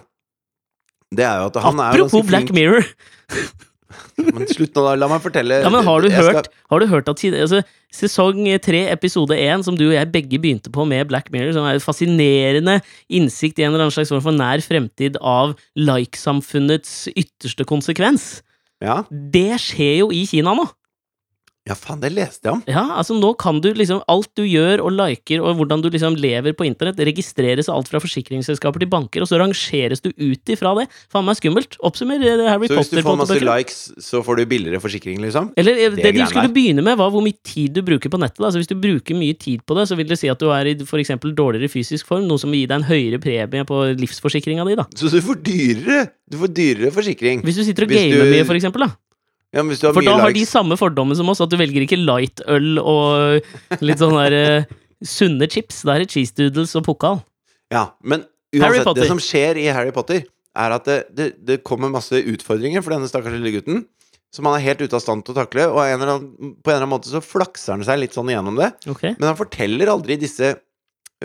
[1.13, 2.85] Det er jo at han er Apropos Black flink Mirror.
[4.17, 4.93] Men slutt nå, da.
[4.99, 7.63] La meg fortelle Ja, men har du, Jeg skal- hørt, har du hørt at altså,
[7.93, 11.65] sesong tre, episode én, som du og jeg begge begynte på med Black Mirror, som
[11.65, 12.79] er et fascinerende
[13.09, 18.41] innsikt i en eller annen slags form for nær fremtid av like-samfunnets ytterste konsekvens,
[18.83, 20.65] Ja, det skjer jo i Kina nå.
[21.63, 22.61] Ja faen, det leste jeg om.
[22.67, 26.17] Ja, altså Nå kan du liksom Alt du gjør og liker, og hvordan du liksom
[26.19, 30.51] lever på internett, registreres av alt fra forsikringsselskaper til banker, og så rangeres du ut
[30.51, 30.89] ifra det.
[31.13, 31.77] Faen meg skummelt.
[31.79, 32.81] Oppsummer Harry Potter.
[32.83, 35.53] Så hvis du får masse likes, så får du billigere forsikring, liksom?
[35.55, 36.55] Eller det, det, de skulle der.
[36.57, 38.41] begynne med, var hvor mye tid du bruker på nettet.
[38.41, 38.49] Da.
[38.51, 40.73] Altså hvis du bruker mye tid på det, så vil det si at du er
[40.73, 43.79] i for eksempel dårligere fysisk form, noe som vil gi deg en høyere premie på
[44.03, 44.75] livsforsikringa di.
[44.83, 44.87] da.
[44.99, 47.43] Så du får dyrere Du får dyrere forsikring.
[47.45, 48.87] Hvis du sitter og gamer du- mye, for eksempel.
[48.87, 48.95] Da.
[49.53, 49.61] Ja,
[49.93, 54.01] For da har de samme fordommene som oss, at du velger ikke light-øl og litt
[54.01, 54.35] sånn der
[54.65, 54.71] uh,
[55.05, 55.83] sunne chips.
[55.85, 57.19] Da er det cheese doodles og pokal.
[57.73, 61.93] Ja, men uansett, det som skjer i Harry Potter, er at det, det, det kommer
[61.93, 63.85] masse utfordringer for denne stakkars lille gutten.
[64.33, 66.71] Som han er helt ute av stand til å takle, og en eller annen, på
[66.71, 68.71] en eller annen måte så flakser han seg litt sånn igjennom det.
[68.89, 69.13] Okay.
[69.19, 70.55] Men han forteller aldri disse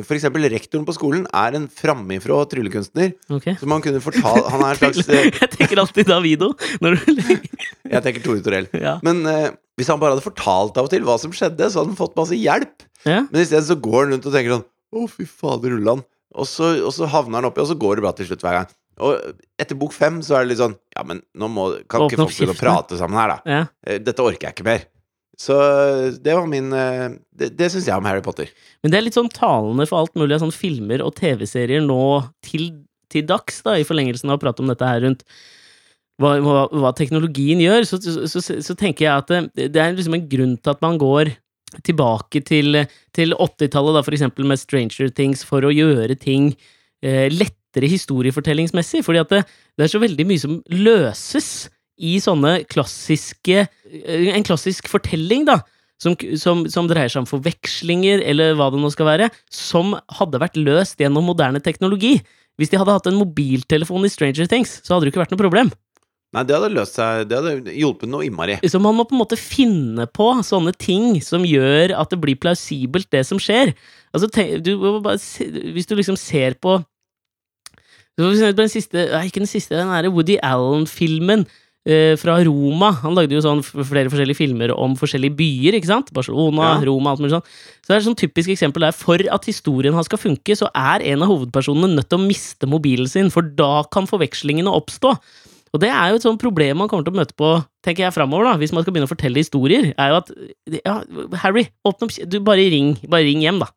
[0.07, 3.15] For eksempel rektoren på skolen er en framifrå tryllekunstner.
[3.39, 3.57] Okay.
[3.59, 6.53] Som han kunne fortalt Han er en slags eh, Jeg tenker alltid Davido.
[6.85, 7.23] Når du
[7.95, 8.69] Jeg tenker Tore Torell.
[8.79, 8.99] ja.
[9.07, 11.93] Men eh, hvis han bare hadde fortalt av og til hva som skjedde, så hadde
[11.95, 12.83] han fått masse hjelp.
[13.07, 13.25] ja.
[13.31, 14.67] Men i stedet så går han rundt og tenker sånn
[14.99, 16.03] Å, fy fader, rullan.
[16.39, 18.59] Og så, og så havner han oppi, og så går det bra til slutt hver
[18.61, 18.71] gang.
[18.99, 19.33] Og
[19.63, 22.19] etter bok fem så er det litt sånn Ja, men nå må Kan Åpne ikke
[22.25, 23.39] folk begynne å prate sammen her, da?
[23.47, 23.61] ja.
[23.87, 24.87] Eh, Dette orker jeg ikke mer.
[25.39, 25.55] Så
[26.19, 28.51] det var min eh, Det, det syns jeg om Harry Potter.
[28.83, 32.01] Men det er litt sånn talende for alt mulig av sånn filmer og TV-serier nå
[32.45, 32.73] til,
[33.13, 35.23] til dags, da, i forlengelsen av å prate om dette her rundt
[36.19, 39.95] hva, hva, hva teknologien gjør, så, så, så, så tenker jeg at det, det er
[39.95, 41.31] liksom en grunn til at man går
[41.87, 42.81] tilbake til,
[43.15, 46.51] til 80-tallet, da, for eksempel med Stranger Things, for å gjøre ting
[47.05, 49.43] eh, lettere historiefortellingsmessig, fordi at det,
[49.79, 55.61] det er så veldig mye som løses i sånne klassiske eh, En klassisk fortelling, da,
[56.03, 60.41] som, som, som dreier seg om forvekslinger, eller hva det nå skal være, som hadde
[60.43, 62.19] vært løst gjennom moderne teknologi.
[62.59, 65.43] Hvis de hadde hatt en mobiltelefon i Stranger Things, så hadde det ikke vært noe
[65.43, 65.71] problem.
[66.37, 68.59] Nei, det hadde løst seg Det hadde hjulpet noe innmari.
[68.69, 72.37] Så man må på en måte finne på sånne ting som gjør at det blir
[72.41, 73.73] plausibelt, det som skjer.
[74.13, 75.17] Altså, tenk, du, bare
[75.73, 76.83] hvis du liksom ser på
[78.19, 81.47] den siste, ikke den siste, den derre Woody Allen-filmen
[82.21, 82.91] fra Roma.
[83.01, 86.13] Han lagde jo sånn flere forskjellige filmer om forskjellige byer, ikke sant?
[86.13, 86.85] Barcelona, Ja.
[86.85, 87.47] Roma, alt mulig sånn.
[87.81, 88.93] Så det er et sånn typisk eksempel der.
[88.93, 92.69] For at historien hans skal funke, så er en av hovedpersonene nødt til å miste
[92.69, 95.15] mobilen sin, for da kan forvekslingene oppstå.
[95.73, 97.49] Og det er jo et sånt problem man kommer til å møte på,
[97.85, 100.31] tenker jeg, framover, da, hvis man skal begynne å fortelle historier, er jo at
[100.85, 100.95] Ja,
[101.45, 102.95] Harry, åpne opp Du, bare ring.
[103.09, 103.69] Bare ring hjem, da.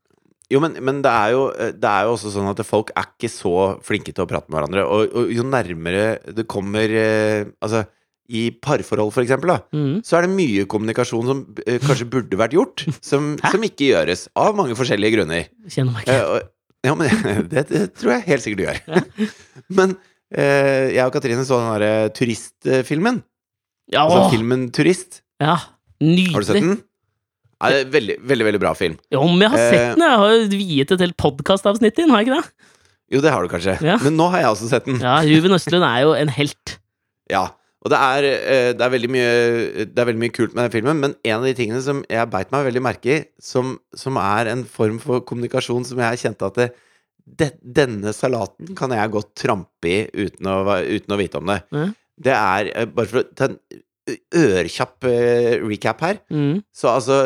[0.52, 1.46] Jo, men, men det, er jo,
[1.80, 4.60] det er jo også sånn at folk er ikke så flinke til å prate med
[4.60, 4.84] hverandre.
[4.84, 7.86] Og, og jo nærmere det kommer eh, Altså,
[8.32, 9.12] i parforhold,
[9.46, 10.02] da, Mhm.
[10.08, 14.28] så er det mye kommunikasjon som uh, kanskje burde vært gjort, som, som ikke gjøres.
[14.40, 15.50] Av mange forskjellige grunner.
[15.68, 16.20] Kjenner meg ikke.
[16.22, 16.48] Uh,
[16.88, 17.10] ja, men
[17.52, 19.28] det, det tror jeg helt sikkert du gjør.
[19.82, 23.22] men uh, jeg og Katrine så den derre turistfilmen.
[23.92, 25.20] Ja, Altså filmen Turist.
[25.44, 25.58] ja,
[26.00, 26.32] nydelig.
[26.34, 26.78] Har du sett den?
[27.62, 28.96] Ja, det er veldig, veldig, veldig bra film.
[29.14, 30.02] Jo, men jeg har sett den!
[30.08, 32.70] Jeg har jo viet et helt podkastavsnitt inn, har jeg ikke det?
[33.12, 33.76] Jo, det har du kanskje.
[33.86, 33.98] Ja.
[34.02, 34.98] Men nå har jeg også sett den.
[35.04, 36.78] Ja, Ruben Østlund er jo en helt.
[37.30, 37.44] Ja,
[37.82, 41.00] og det er, eh, det, er mye, det er veldig mye kult med den filmen,
[41.02, 44.52] men en av de tingene som jeg beit meg veldig merke i, som, som er
[44.52, 46.62] en form for kommunikasjon som jeg kjente at
[47.26, 51.62] det, denne salaten kan jeg godt trampe i uten å, uten å vite om det.
[51.74, 51.96] Mm.
[52.22, 53.58] Det er, eh, bare for å ta en
[54.36, 57.18] ørekjapp eh, recap her, Mm, så altså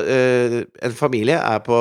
[0.83, 1.77] En familie er på,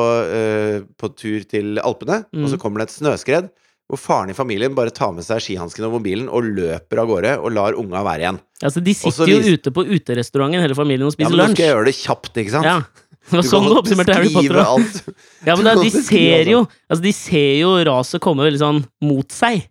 [0.99, 2.61] på tur til Alpene, og så Mm.
[2.63, 3.51] kommer det et snøskred.
[3.91, 7.35] Hvor faren i familien bare tar med seg skihanskene og mobilen og løper av gårde
[7.45, 8.39] og lar unga være igjen.
[8.65, 11.49] altså, de sitter Også, jo ute på uterestauranten hele familien og Ja, spiser men nå
[11.53, 12.65] skal jeg gjøre det kjapt, ikke sant?
[12.71, 12.79] Ja.
[13.25, 14.59] Det var sånn du oppsummerte Harry Potter.
[14.61, 14.97] alt.
[15.49, 19.33] Ja, men da, de ser jo Altså, de ser jo raset komme veldig sånn mot
[19.33, 19.63] seg.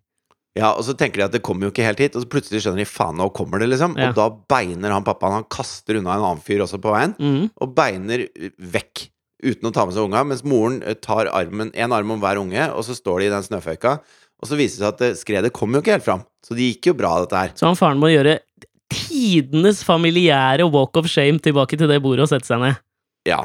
[0.58, 2.62] Ja, og så tenker de at det kommer jo ikke helt hit, og så plutselig
[2.62, 3.96] skjønner de faen, nå kommer det, liksom.
[3.98, 4.12] Ja.
[4.12, 7.48] Og da beiner han pappaen, han kaster unna en annen fyr også på veien, Mm.
[7.62, 8.28] og beiner
[8.62, 9.08] vekk
[9.44, 12.42] uten å ta med seg unga, mens moren eh, tar armen, en arm om hver
[12.42, 13.98] unge, og så står de i den snøføyka,
[14.44, 16.24] og så viser det seg at eh, skredet kom jo ikke helt fram.
[16.44, 17.54] Så det gikk jo bra, dette her.
[17.60, 18.40] Så han faren må gjøre
[18.94, 22.82] tidenes familiære walk of shame tilbake til det bordet og sette seg ned.
[23.28, 23.42] Ja.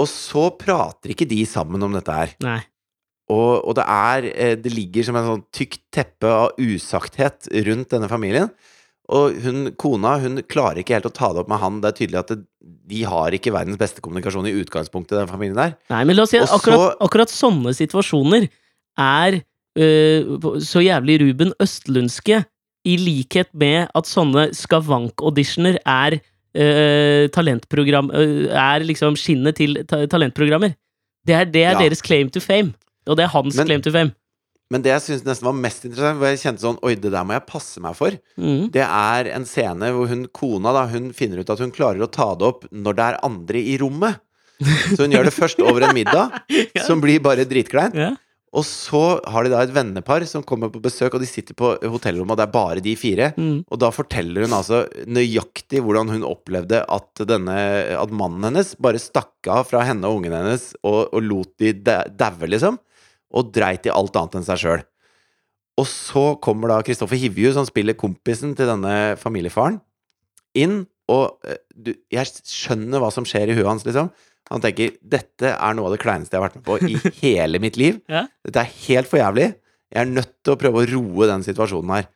[0.00, 2.36] Og så prater ikke de sammen om dette her.
[2.44, 2.60] Nei.
[3.30, 7.92] Og, og det er eh, Det ligger som en sånn tykt teppe av usakthet rundt
[7.92, 8.50] denne familien.
[9.10, 11.80] Og hun, kona hun klarer ikke helt å ta det opp med han.
[11.82, 12.38] Det er tydelig at det,
[12.90, 15.74] de har ikke verdens beste kommunikasjon i utgangspunktet, den familien der.
[15.90, 18.46] Nei, men la oss si at akkurat, akkurat sånne situasjoner
[19.00, 19.40] er
[19.80, 22.44] øh, så jævlig Ruben Østlundske,
[22.88, 26.14] i likhet med at sånne skavank-auditioner er
[26.56, 30.72] øh, talentprogram øh, Er liksom skinnet til ta talentprogrammer.
[31.26, 31.78] Det er, det er Ja.
[31.82, 32.72] deres claim to fame.
[33.06, 34.12] Og det er hans Men- claim to fame.
[34.70, 37.24] Men det jeg syns nesten var mest interessant, hvor jeg kjente sånn Oi, det der
[37.26, 38.14] må jeg passe meg for.
[38.38, 38.68] Mm.
[38.70, 42.10] Det er en scene hvor hun kona da Hun finner ut at hun klarer å
[42.10, 44.20] ta det opp når det er andre i rommet.
[44.94, 46.34] Så hun gjør det først over en middag,
[46.76, 46.84] Ja.
[46.86, 47.94] som blir bare dritklein.
[47.98, 48.10] Ja.
[48.50, 51.68] Og så har de da et vennepar som kommer på besøk, og de sitter på
[51.86, 53.28] hotellrommet, og det er bare de fire.
[53.38, 53.60] Mm.
[53.70, 57.56] Og da forteller hun altså nøyaktig hvordan hun opplevde at, denne,
[57.94, 61.72] at mannen hennes bare stakk av fra henne og ungen hennes og, og lot de
[61.78, 62.78] da- daue, liksom.
[63.36, 64.82] Og dreit i alt annet enn seg sjøl.
[65.80, 69.78] Og så kommer da Kristoffer Hivju, som spiller kompisen til denne familiefaren,
[70.58, 74.10] inn, og eh, du, jeg skjønner hva som skjer i huet hans, liksom.
[74.50, 77.60] Han tenker dette er noe av det kleineste jeg har vært med på i hele
[77.62, 78.00] mitt liv.
[78.46, 79.52] Dette er helt for jævlig.
[79.90, 82.08] Jeg er nødt til å prøve å roe den situasjonen her.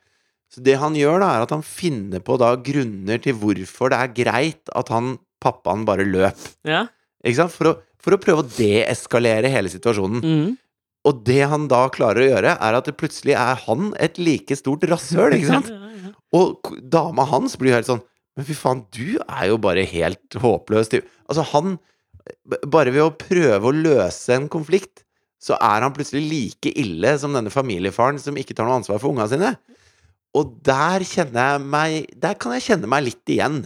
[0.55, 3.99] Så det han gjør, da, er at han finner på da grunner til hvorfor det
[4.03, 6.39] er greit at han pappaen bare løp.
[6.67, 6.85] Ja.
[7.25, 7.55] Ikke sant?
[7.55, 10.23] For å, for å prøve å deeskalere hele situasjonen.
[10.23, 10.53] Mm.
[11.05, 14.57] Og det han da klarer å gjøre, er at det plutselig er han et like
[14.57, 15.73] stort rasshøl, ikke sant?
[16.35, 18.01] Og dama hans blir helt sånn
[18.35, 20.91] Men fy faen, du er jo bare helt håpløs.
[20.91, 21.11] typ.
[21.29, 21.77] Altså, han
[22.73, 25.03] Bare ved å prøve å løse en konflikt,
[25.37, 29.13] så er han plutselig like ille som denne familiefaren som ikke tar noe ansvar for
[29.13, 29.51] unga sine.
[30.35, 33.61] Og der kjenner jeg meg Der kan jeg kjenne meg litt igjen.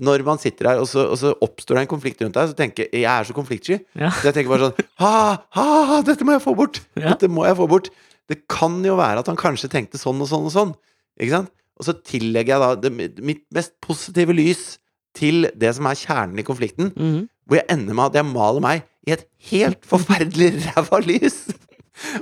[0.00, 2.56] Når man sitter her, og så, og så oppstår det en konflikt rundt deg, så
[2.56, 3.76] tenker jeg Jeg er så konfliktsky.
[4.00, 4.10] Ja.
[4.16, 5.14] Så jeg tenker bare sånn ha,
[5.58, 6.80] ha, Dette må jeg få bort!
[6.96, 7.10] Ja.
[7.12, 7.90] Dette må jeg få bort!
[8.30, 10.72] Det kan jo være at han kanskje tenkte sånn og sånn og sånn.
[11.20, 11.50] Ikke sant?
[11.80, 14.78] Og så tillegger jeg da det, mitt mest positive lys
[15.16, 17.24] til det som er kjernen i konflikten, Mhm.
[17.48, 21.40] hvor jeg ender med at jeg maler meg i et helt forferdelig ræva lys!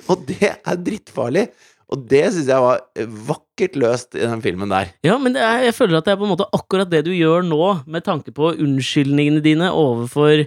[0.09, 1.49] Og det er drittfarlig!
[1.89, 2.83] Og det syns jeg var
[3.29, 4.91] vakkert løst i den filmen der.
[5.07, 7.43] Ja, men er, jeg føler at det er på en måte akkurat det du gjør
[7.49, 10.45] nå, med tanke på unnskyldningene dine overfor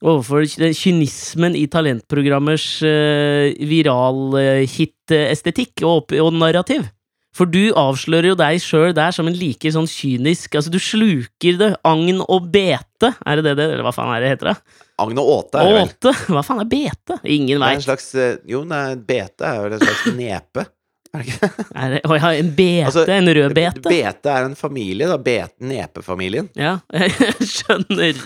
[0.00, 6.88] overfor ky- kynismen i talentprogrammers uh, viral-hit-estetikk og, og narrativ.
[7.36, 11.58] For du avslører jo deg sjøl der som en like sånn kynisk Altså, du sluker
[11.60, 11.68] det.
[11.86, 14.50] Agn og bete, er det det det Eller hva faen er det heter?
[14.50, 14.82] det?
[15.00, 15.86] Agn og åte er det vel?
[15.94, 16.14] Åte?
[16.34, 17.20] Hva faen er bete?
[17.24, 17.86] Ingen veit.
[18.18, 20.66] eh, Jo, nei, bete er vel en slags nepe.
[21.10, 21.48] Er det ikke?
[21.74, 22.84] Er det- Å ja, en bete?
[22.90, 23.80] Altså, en rød bete?
[23.88, 25.16] Bete er en familie, da.
[25.18, 26.50] Bete, nepefamilien.
[26.58, 28.20] Ja, jeg skjønner.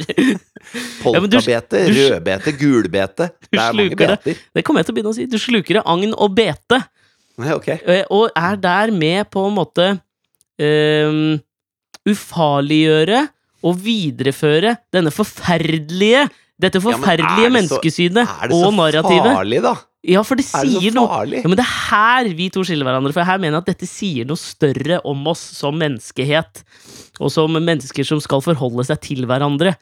[1.02, 3.30] Polkabete, rødbete, gulbete.
[3.50, 4.16] Det er mange beter.
[4.24, 4.36] det.
[4.54, 5.26] Det kommer jeg til å begynne å si.
[5.30, 6.80] Du sluker det agn og bete.
[7.38, 7.68] Nei, ok.
[7.82, 9.86] Eh, Og er der med på en måte
[10.60, 11.40] um,
[12.06, 13.24] ufarliggjøre
[13.64, 16.26] og videreføre denne forferdelige
[16.60, 17.80] dette men er forferdelige det så-
[18.76, 19.24] narrativet.
[19.24, 19.74] Er det så farlig, da?
[20.04, 21.08] Ja, for det Er det sier så noe
[21.42, 23.88] ja, men Det er her vi to skiller hverandre, for her mener jeg at dette
[23.88, 26.62] sier noe større om oss som menneskehet,
[27.18, 29.74] og som mennesker som skal forholde seg til hverandre.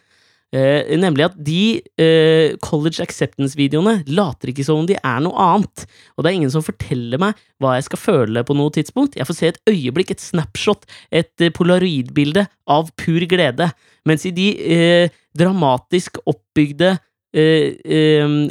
[0.53, 5.87] Eh, nemlig at de eh, college acceptance-videoene later ikke som om de er noe annet.
[6.13, 9.17] Og det er ingen som forteller meg hva jeg skal føle på noe tidspunkt.
[9.17, 13.71] Jeg får se et øyeblikk, et snapshot, et eh, polaroidbilde av pur glede.
[14.09, 16.99] Mens i de eh, dramatisk oppbygde
[17.33, 17.81] eh,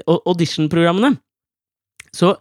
[0.09, 1.13] audition-programmene
[2.11, 2.33] så,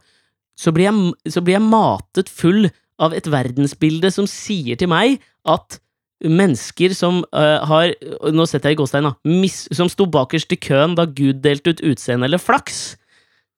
[0.57, 2.65] så, så blir jeg matet full
[3.01, 5.83] av et verdensbilde som sier til meg at
[6.25, 7.95] mennesker som uh, har
[8.33, 9.15] Nå setter jeg i gåstein, da.
[9.25, 12.97] Mis, som sto bakerst i køen da Gud delte ut utseende eller flaks,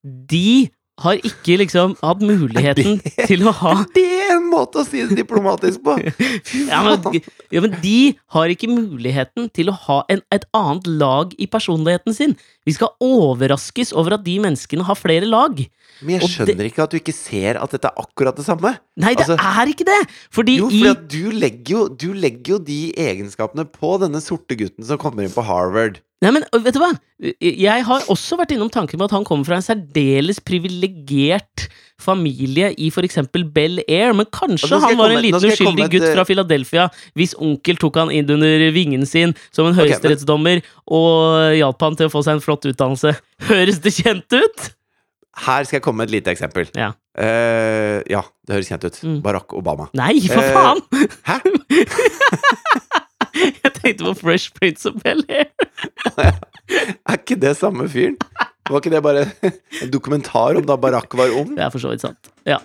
[0.02, 0.70] de
[1.02, 5.96] har ikke liksom hatt muligheten til å ha Det måte å si det diplomatisk på!
[6.70, 7.20] ja men,
[7.52, 7.96] ja, men de
[8.36, 12.36] har ikke muligheten til å ha en, et annet lag i personligheten sin.
[12.68, 15.58] Vi skal overraskes over at de menneskene har flere lag.
[16.02, 18.76] Men jeg skjønner skjønner ikke at du ikke ser at dette er akkurat det samme.
[19.00, 20.00] Nei, det Altså- er ikke det!
[20.34, 24.84] Fordi Jo, for du legger jo, du legger jo de egenskapene på denne sorte gutten
[24.84, 26.00] som kommer inn på Harvard.
[26.22, 26.92] Nei, men vet du hva?
[27.42, 31.66] Jeg har også vært innom tanken på at han kommer fra en særdeles privilegert
[32.02, 36.14] familie i eksempel Bel Air, men kanskje han var komme- en liten uskyldig gutt eh,
[36.14, 41.82] fra Philadelphia hvis onkel tok han inn under vingen sin som en høyesterettsdommer og hjalp
[41.82, 43.16] han til å få seg en flott utdannelse.
[43.50, 44.70] Høres det kjent ut?
[45.42, 46.68] Her skal jeg komme med et lite eksempel.
[46.76, 46.92] Ja.
[47.16, 48.98] uh, ja, det høres kjent ut.
[49.00, 49.22] Mm.
[49.24, 49.86] Barack Obama.
[49.96, 50.82] Nei, for faen!
[50.92, 51.08] faen!
[51.24, 51.38] Hæ?
[53.32, 55.48] Jeg tenkte på Fresh Prince of Bel Air.
[56.22, 58.16] Er ikke det samme fyren?
[58.70, 59.24] Var ikke det bare
[59.82, 61.54] en dokumentar om da Barack var ung?
[61.56, 62.30] Det er for så vidt sant.
[62.48, 62.60] Ja.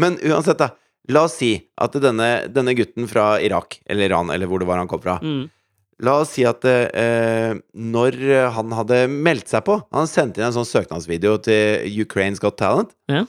[0.00, 0.70] Men uansett, da.
[1.12, 1.50] La oss si
[1.84, 5.18] at denne, denne gutten fra Irak, eller Iran, eller hvor det var han kom fra
[5.22, 5.44] Mm.
[6.02, 8.16] La oss si at eh, når
[8.56, 12.90] han hadde meldt seg på Han sendte inn en sånn søknadsvideo til Ukraine's Got Talent,
[13.06, 13.20] Ja.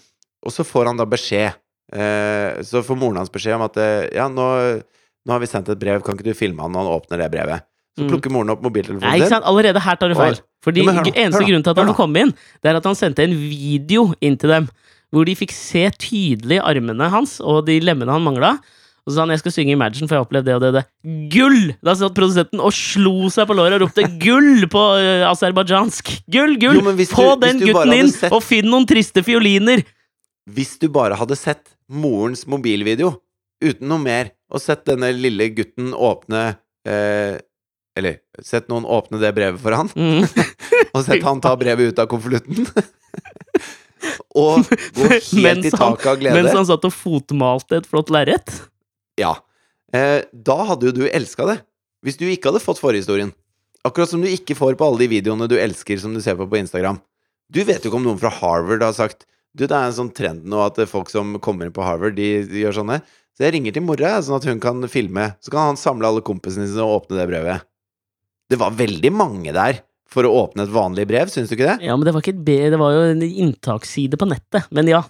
[0.42, 1.54] og så får han da beskjed.
[1.94, 4.48] Eh, så får moren hans beskjed om at eh, ja, nå,
[4.82, 7.30] nå har vi sendt et brev, kan ikke du filme han når han åpner det
[7.36, 7.68] brevet?
[7.96, 8.10] Så Mm.
[8.12, 9.46] plukker moren opp Nei, mobiltelefonen ikke sant?
[9.48, 10.40] Allerede her tar du feil.
[10.66, 12.76] Fordi Ja, hør Eneste hør grunnen til at han kom får komme inn, Det er
[12.76, 14.70] at han sendte en video inn til dem,
[15.14, 18.60] hvor de fikk se tydelig armene hans og de lemmene han mangla.
[19.08, 20.74] Og så sa han jeg skal synge Imagine, for jeg har opplevd det og det
[20.74, 20.84] det.
[21.32, 21.76] Gull!
[21.86, 26.10] Da satt produsenten og slo seg på låret og ropte 'gull' på uh, aserbajdsjansk.
[26.30, 26.82] Gull, gull!
[26.82, 29.86] Jo, Få du- den gutten inn, sett- og finn noen triste fioliner!
[30.50, 33.22] Hvis du bare hadde sett morens mobilvideo
[33.64, 37.38] uten noe mer, og sett denne lille gutten åpne eh,
[37.96, 40.26] Eller sett noen åpne det brevet for han, Mm.
[40.94, 42.68] og sett han ta brevet ut av konvolutten
[44.36, 46.36] Og gå helt i taket av glede.
[46.36, 48.52] Mens han satt og fotmalte et flott lerret.
[49.20, 49.34] Ja.
[49.96, 51.58] Eh, da hadde jo du elska det.
[52.06, 53.32] Hvis du ikke hadde fått forhistorien.
[53.88, 56.48] Akkurat som du ikke får på alle de videoene du elsker som du ser på
[56.52, 57.00] på Instagram.
[57.50, 60.10] Du vet jo ikke om noen fra Harvard har sagt Du, det er en sånn
[60.12, 62.98] trend nå at folk som kommer inn på Harvard, de, de gjør sånne.
[63.38, 65.30] Så jeg ringer til mora, sånn at hun kan filme.
[65.40, 67.64] Så kan han samle alle kompisene sine og åpne det brevet.
[68.50, 69.82] Det var veldig mange der
[70.16, 71.88] for å åpne et vanlig brev, syns du ikke det?
[71.88, 74.68] Ja, men det var ikke et B, det var jo en inntaksside på nettet.
[74.72, 75.02] Men ja.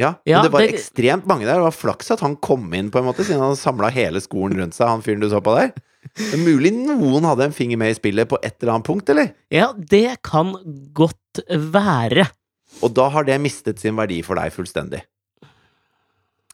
[0.00, 1.56] Ja, Ja, men det var det- ekstremt mange der.
[1.56, 4.58] Det var flaks at han kom inn, på en måte, siden han samla hele skolen
[4.60, 5.72] rundt seg, han fyren du så på der.
[6.16, 9.08] Det er mulig noen hadde en finger med i spillet på et eller annet punkt,
[9.08, 9.32] eller?
[9.50, 10.52] Ja, det kan
[10.92, 12.28] godt være.
[12.82, 15.02] Og da har det mistet sin verdi for deg fullstendig.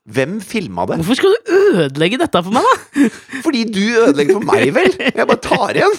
[0.09, 0.97] Hvem filma det?
[1.03, 1.51] Hvorfor skal du
[1.83, 3.09] ødelegge dette for meg, da?
[3.45, 4.95] Fordi du ødelegger for meg, vel?
[5.05, 5.97] Jeg bare tar igjen.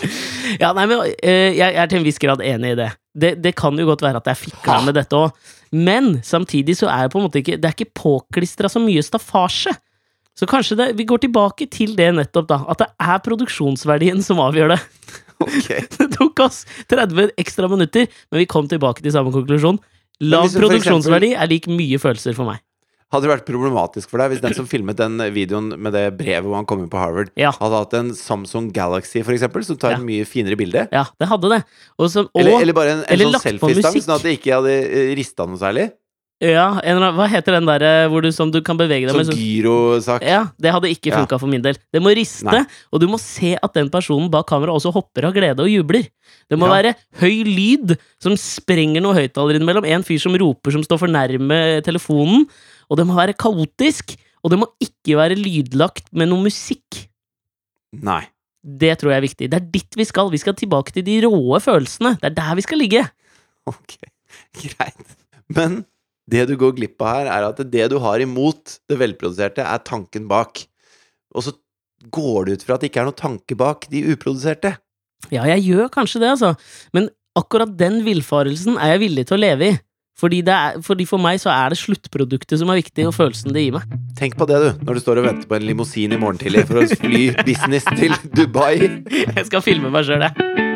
[0.58, 2.90] Ja, nei, men eh, Jeg er til en viss grad enig i det.
[3.20, 5.36] Det, det kan jo godt være at jeg fikla med dette òg.
[5.76, 9.04] Men samtidig så er det på en måte ikke Det er ikke påklistra så mye
[9.06, 9.76] staffasje.
[10.40, 12.62] Så kanskje det, vi går tilbake til det nettopp, da.
[12.72, 14.84] At det er produksjonsverdien som avgjør det.
[15.40, 15.86] Okay.
[15.88, 19.78] Det tok oss 30 ekstra minutter, men vi kom tilbake til samme konklusjon.
[20.20, 22.60] Lav liksom, produksjonsverdi er lik mye følelser for meg.
[23.10, 26.46] Hadde det vært problematisk for deg hvis den som filmet den videoen med det brevet
[26.46, 27.50] hvor han kom inn på Harvard, Ja.
[27.58, 29.98] hadde hatt en Samsung Galaxy, for eksempel, som tar Ja.
[29.98, 30.88] et mye finere bilde?
[30.94, 31.64] Ja, det hadde det.
[31.98, 34.54] Og så, og, Eller, eller bare en, en eller sånn selfiestang, sånn at det ikke
[34.62, 35.92] hadde rista noe særlig?
[36.40, 39.26] ja, en, hva heter den der eh, hvor du, sånn, du kan bevege deg med?
[39.28, 40.22] Sånn sånn- gyrosak.
[40.24, 41.26] Ja, det hadde ikke Ja.
[41.38, 41.76] for min del.
[41.92, 42.64] Det må riste, Nei.
[42.94, 46.08] og du må se at den personen bak kamera også hopper av glede og jubler.
[46.50, 46.80] Det må Ja.
[46.82, 49.86] være høy lyd som sprenger noe høyttaler innimellom.
[49.86, 52.48] En fyr som roper som står for nærme telefonen.
[52.90, 54.16] Og det må være kaotisk.
[54.44, 57.04] Og det må ikke være lydlagt med noe musikk.
[58.06, 58.24] Nei.
[58.60, 59.50] Det tror jeg er viktig.
[59.52, 60.32] Det er dit vi skal.
[60.32, 62.16] Vi skal tilbake til de råe følelsene.
[62.20, 63.06] Det er der vi skal ligge.
[63.70, 63.98] Ok,
[64.62, 65.16] greit.
[65.52, 65.82] Men
[66.30, 69.86] det du går glipp av her, er at det du har imot det velproduserte, er
[69.86, 70.62] tanken bak.
[71.36, 71.56] Og så
[72.14, 74.76] går det ut fra at det ikke er noen tanke bak de uproduserte.
[75.34, 76.54] Ja, jeg gjør kanskje det, altså.
[76.96, 79.80] Men akkurat den villfarelsen er jeg villig til å leve i.
[80.20, 83.64] Fordi, er, fordi for meg så er det sluttproduktet som er viktig, og følelsen det
[83.64, 84.00] gir meg.
[84.20, 86.66] Tenk på det, du, når du står og venter på en limousin i morgen tidlig
[86.68, 88.76] for å fly business til Dubai.
[89.38, 90.68] Jeg skal filme meg sjøl, jeg.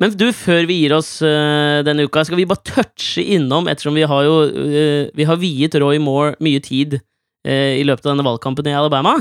[0.00, 3.98] Men du, før vi gir oss uh, denne uka, skal vi bare touche innom, ettersom
[3.98, 8.14] vi har jo uh, Vi har viet Roy Moore mye tid uh, i løpet av
[8.14, 9.18] denne valgkampen i Alabama.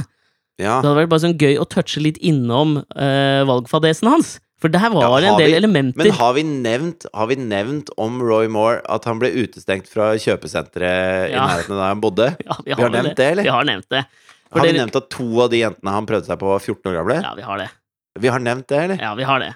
[0.60, 4.36] Ja, Det hadde vært bare sånn gøy å touche litt innom uh, valgfadesen hans.
[4.60, 5.98] For der var Ja, det en del vi- elementer.
[6.02, 10.10] Men har vi, nevnt, har vi nevnt om Roy Moore at han ble utestengt fra
[10.20, 12.28] kjøpesenteret i nærheten av der han bodde?
[12.46, 13.44] ja, vi, vi har nevnt det, eller?
[13.48, 14.04] Vi har nevnt det.
[14.50, 16.60] For Har vi dere- nevnt at to av de jentene han prøvde seg på, var
[16.60, 17.18] 14 år gamle?
[17.24, 17.70] Ja, vi har det.
[18.20, 19.00] Vi har nevnt det, eller?
[19.00, 19.54] Ja, vi har det.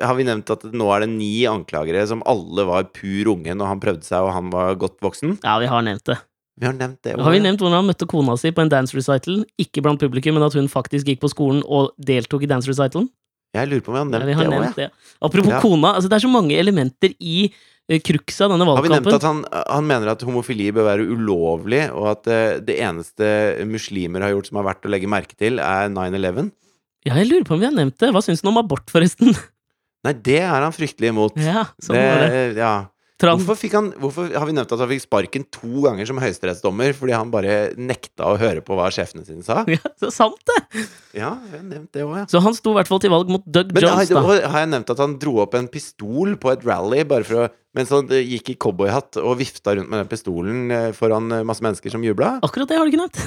[0.00, 3.66] Har vi nevnt at nå er det ni anklagere som alle var pur unge når
[3.72, 5.40] han prøvde seg og han var godt voksen?
[5.42, 6.16] Ja, vi har nevnt det.
[6.60, 7.14] Vi har nevnt det.
[7.16, 9.42] Har vi nevnt hvordan han møtte kona si på en dance recital?
[9.60, 13.08] Ikke blant publikum, men at hun faktisk gikk på skolen og deltok i dance recitalen?
[13.56, 14.88] Jeg lurer på om vi har Ja, nevnt vi har det nevnt også, ja.
[14.88, 15.16] det.
[15.28, 15.60] Apropos Ja.
[15.60, 19.12] kona, altså det er så mange elementer i uh, cruxet av denne Har vi nevnt
[19.16, 24.20] at han, han mener at homofili bør være ulovlig, og at eh, det eneste muslimer
[24.24, 26.52] har gjort som er verdt å legge merke til, er 9-11?
[27.04, 28.12] Ja, jeg lurer på om vi har nevnt det.
[28.14, 29.32] Hva syns han om abort, forresten?
[30.06, 31.36] Nei, det er han fryktelig imot.
[31.36, 32.56] ja, sånn var det.
[32.60, 32.72] ja.
[33.22, 37.14] Hvorfor, han, hvorfor har vi nevnt at han fikk sparken to ganger som høyesterettsdommer fordi
[37.14, 39.62] han bare nekta å høre på hva sjefene sine sa?
[39.72, 40.58] Ja, så sant det!
[41.14, 42.26] Ja, jeg har nevnt det også, ja.
[42.32, 44.22] Så han sto i hvert fall til valg mot Doug Men Jones, da.
[44.24, 47.46] har jeg nevnt at han dro opp en pistol på et rally bare for å,
[47.76, 51.46] mens han eh, gikk i cowboyhatt og vifta rundt med den pistolen eh, foran eh,
[51.46, 52.36] masse mennesker som jubla?
[52.44, 53.22] Akkurat det har du ikke nevnt.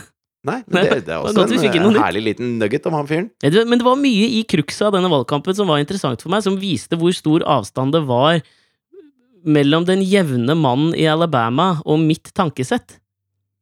[0.45, 3.31] Nei, men det, det er også det en, herlig liten nugget om han fyren.
[3.41, 6.59] Men det var mye i cruxet av denne valgkampen som var interessant for meg, som
[6.61, 8.43] viste hvor stor avstand det var
[9.45, 12.97] mellom den jevne mannen i Alabama og mitt tankesett.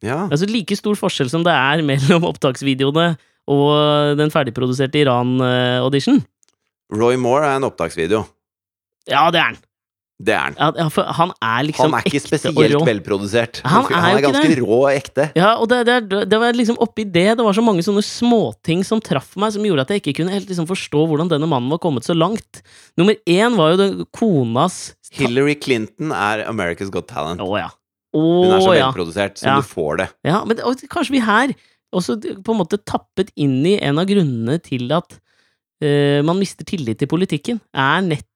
[0.04, 0.26] Ja.
[0.28, 3.14] Altså like stor forskjell som det er mellom opptaksvideoene
[3.54, 6.22] og den ferdigproduserte Iran-audition.
[6.94, 8.24] Roy Moore er en opptaksvideo.
[9.10, 9.62] Ja, det er han.
[10.24, 10.76] Det er han.
[10.78, 12.56] Ja, for han er liksom Han er ikke spesielt
[12.86, 13.62] velprodusert.
[13.66, 14.60] Han han er ganske det.
[14.62, 15.26] rå og ekte.
[15.36, 18.84] Ja, og det, det, det var liksom oppi det Det var så mange sånne småting
[18.86, 21.72] som traff meg, som gjorde at jeg ikke kunne helt liksom forstå hvordan denne mannen
[21.74, 22.62] var kommet så langt.
[22.96, 27.42] Nummer én var jo den konas Hillary Clinton er America's Got Talent.
[27.44, 27.70] Å ja.
[28.14, 29.56] Hun er så Å velprodusert som Ja.
[29.58, 30.08] du får det.
[30.30, 30.44] ja.
[30.46, 31.54] Men og kanskje vi her
[31.94, 35.18] også på en måte tappet inn i en av grunnene til at
[35.84, 38.30] uh, man mister tillit til politikken, er nettopp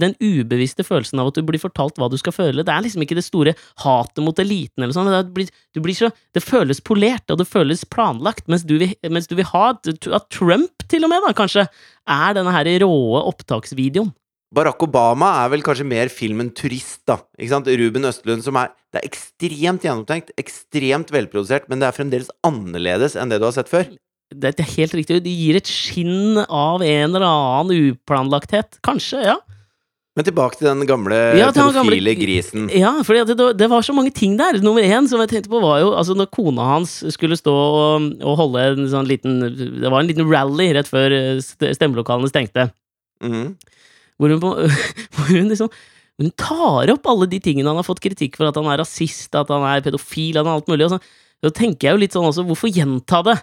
[0.00, 2.64] den ubevisste følelsen av at du blir fortalt hva du skal føle.
[2.66, 3.54] Det er liksom ikke det store
[3.84, 5.12] hatet mot eliten eller sånn.
[5.12, 8.92] Det, blir, du blir så, det føles polert, og det føles planlagt, mens du vil,
[9.10, 11.68] mens du vil ha at Trump, til og med, da, kanskje,
[12.04, 14.12] er denne her råe opptaksvideoen.
[14.54, 17.18] Barack Obama er vel kanskje mer filmen turist, da.
[17.38, 17.70] Ikke sant?
[17.80, 23.16] Ruben Østlund som er Det er ekstremt gjennomtenkt, ekstremt velprodusert, men det er fremdeles annerledes
[23.18, 23.88] enn det du har sett før.
[24.30, 25.18] Det det er helt riktig.
[25.24, 28.78] Det gir et skinn av en eller annen uplanlagthet.
[28.86, 29.34] Kanskje, ja.
[30.14, 32.68] Men tilbake til den gamle Ja, pedofile grisen.
[32.70, 34.60] Ja, for det, det var så mange ting der.
[34.62, 38.06] Nummer én som jeg tenkte på, var jo altså når kona hans skulle stå og,
[38.22, 42.68] og holde en sånn liten Det var en liten rally rett før eh, stemmelokalene stengte.
[43.24, 43.56] Mm.
[44.22, 44.70] Hvor hun,
[45.16, 45.72] hvor hun liksom
[46.22, 49.34] Hun tar opp alle de tingene han har fått kritikk for, at han er rasist,
[49.34, 50.86] at han er pedofil, at han er alt mulig.
[50.86, 51.00] Og så,
[51.42, 53.34] så tenker jeg jo litt sånn også, hvorfor gjenta det?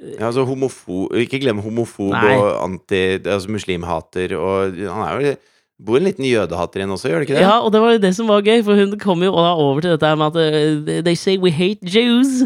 [0.00, 2.34] Ja, altså homofo Ikke glem homofob Nei.
[2.34, 3.02] og anti...
[3.20, 5.34] Altså muslimhater og Han er jo
[5.80, 7.44] Bor en liten jødehatter igjen også, gjør det ikke det?
[7.46, 9.94] Ja, og det var jo det som var gøy, for hun kom jo over til
[9.94, 12.42] dette med at eh, They say we hate Jews.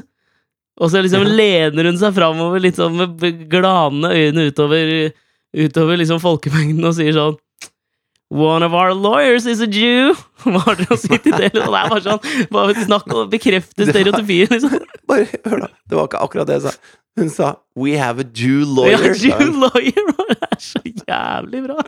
[0.79, 1.35] Og så liksom Ja.
[1.39, 5.13] lener hun seg framover litt sånn med glanende øyne utover,
[5.55, 7.37] utover liksom folkemengden og sier sånn
[8.35, 10.15] One of our lawyers is a Jew!
[10.43, 11.53] Hva har dere å si til det?
[11.61, 14.79] Og det er bare sånn bare Snakk å bekrefte stereotypien, liksom.
[15.11, 15.69] Bare hør, da.
[15.87, 16.73] Det var ikke akkurat det jeg sa.
[17.21, 19.13] Hun sa 'We have a Jew lawyer'.
[19.13, 20.07] Ja, Jew lawyer!
[20.35, 21.85] Det er så jævlig bra.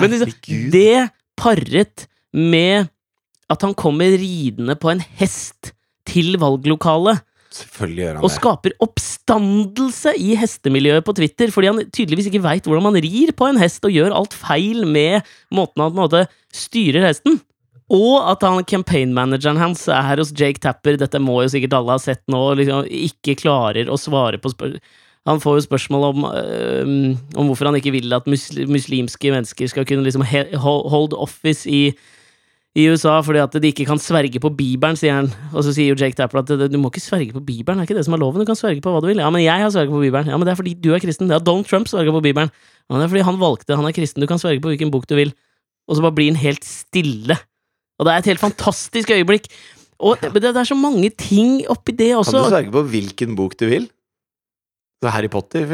[0.00, 0.34] Men liksom,
[0.72, 2.90] det paret med
[3.52, 5.74] at han kommer ridende på en hest
[6.08, 7.22] til valglokalet
[7.54, 12.66] Selvfølgelig gjør han og skaper oppstandelse i hestemiljøet på Twitter, fordi han tydeligvis ikke veit
[12.66, 15.22] hvordan man rir på en hest, og gjør alt feil med
[15.54, 16.24] måten han måte
[16.54, 17.38] styrer hesten.
[17.94, 21.94] Og at han campaign-manageren hans er her hos Jake Tapper, dette må jo sikkert alle
[21.94, 24.78] ha sett nå, liksom ikke klarer å svare på spør
[25.24, 29.70] Han får jo spørsmål om, øh, om hvorfor han ikke vil at musli muslimske mennesker
[29.72, 30.26] skal kunne liksom
[30.60, 31.94] hold office i
[32.74, 35.28] i USA fordi at de ikke kan sverge på Bibelen, sier han.
[35.54, 37.88] Og så sier jo Jake Tapper at du må ikke sverge på Bibelen, det er
[37.88, 38.42] ikke det som er loven.
[38.42, 39.22] Du kan sverge på hva du vil.
[39.22, 40.32] Ja, men jeg har sverget på Bibelen.
[40.32, 41.30] Ja, men det er fordi du er kristen.
[41.30, 42.50] Ja, Donald Trump sverga på Bibelen.
[42.50, 44.24] Ja, men det er fordi han valgte, han er kristen.
[44.24, 45.30] Du kan sverge på hvilken bok du vil.
[45.86, 47.38] Og så bare blir han helt stille.
[48.00, 49.46] Og det er et helt fantastisk øyeblikk.
[50.02, 52.34] Og det, det er så mange ting oppi det også.
[52.34, 53.86] Kan du sverge på hvilken bok du vil?
[55.02, 55.68] Så Harry Potter,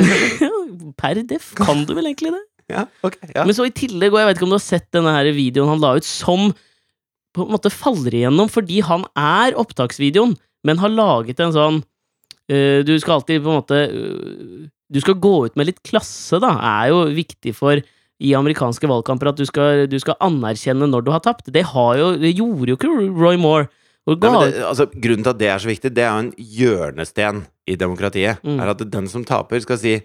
[1.00, 2.44] per def kan du vel egentlig det.
[2.70, 3.16] Ja, ok.
[3.34, 3.42] Ja.
[3.42, 5.72] Men så i tillegg, og jeg vet ikke om du har sett denne her videoen
[5.72, 6.52] han la ut, som
[7.34, 12.80] på en måte faller igjennom fordi han er opptaksvideoen, men har laget en sånn uh,
[12.86, 16.52] Du skal alltid på en måte uh, Du skal gå ut med litt klasse, da,
[16.82, 17.82] er jo viktig for
[18.20, 21.46] i amerikanske valgkamper at du skal, du skal anerkjenne når du har tapt.
[21.50, 23.70] Det, har jo, det gjorde jo ikke Roy Moore.
[24.10, 24.16] Nei,
[24.50, 27.40] det, altså, grunnen til at det er så viktig, det er jo en hjørnesten
[27.70, 28.40] i demokratiet.
[28.42, 28.58] Mm.
[28.60, 30.00] Er at den som taper, skal si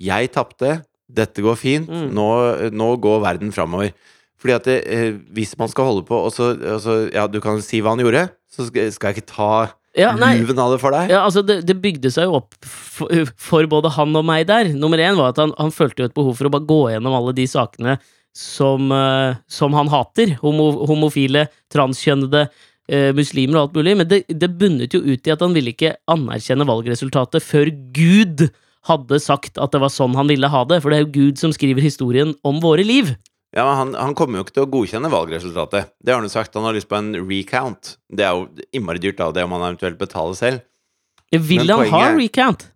[0.00, 2.12] 'jeg tapte, dette går fint, Mm.
[2.14, 3.92] nå, nå går verden framover'.
[4.40, 7.40] Fordi at det, eh, hvis man skal holde på, og så, og så Ja, du
[7.40, 10.80] kan si hva han gjorde, så skal, skal jeg ikke ta ja, luven av det
[10.80, 11.10] for deg.
[11.10, 14.72] Ja, altså det, det bygde seg jo opp for, for både han og meg der.
[14.72, 17.12] Nummer én var at han, han følte jo et behov for å bare gå gjennom
[17.18, 17.98] alle de sakene
[18.32, 20.36] som, eh, som han hater.
[20.40, 22.48] Homo, homofile, transkjønnede,
[22.90, 23.96] eh, muslimer og alt mulig.
[24.02, 28.48] Men det, det bunnet jo ut i at han ville ikke anerkjenne valgresultatet før Gud
[28.88, 30.80] hadde sagt at det var sånn han ville ha det.
[30.82, 33.14] For det er jo Gud som skriver historien om våre liv.
[33.56, 35.90] Ja, men han, han kommer jo ikke til å godkjenne valgresultatet.
[35.98, 36.54] Det har han jo sagt.
[36.54, 37.96] Han har lyst på en recount.
[38.06, 40.62] Det er jo innmari dyrt, da, det om han eventuelt betaler selv.
[41.34, 42.68] Vil Men han ha er- recount?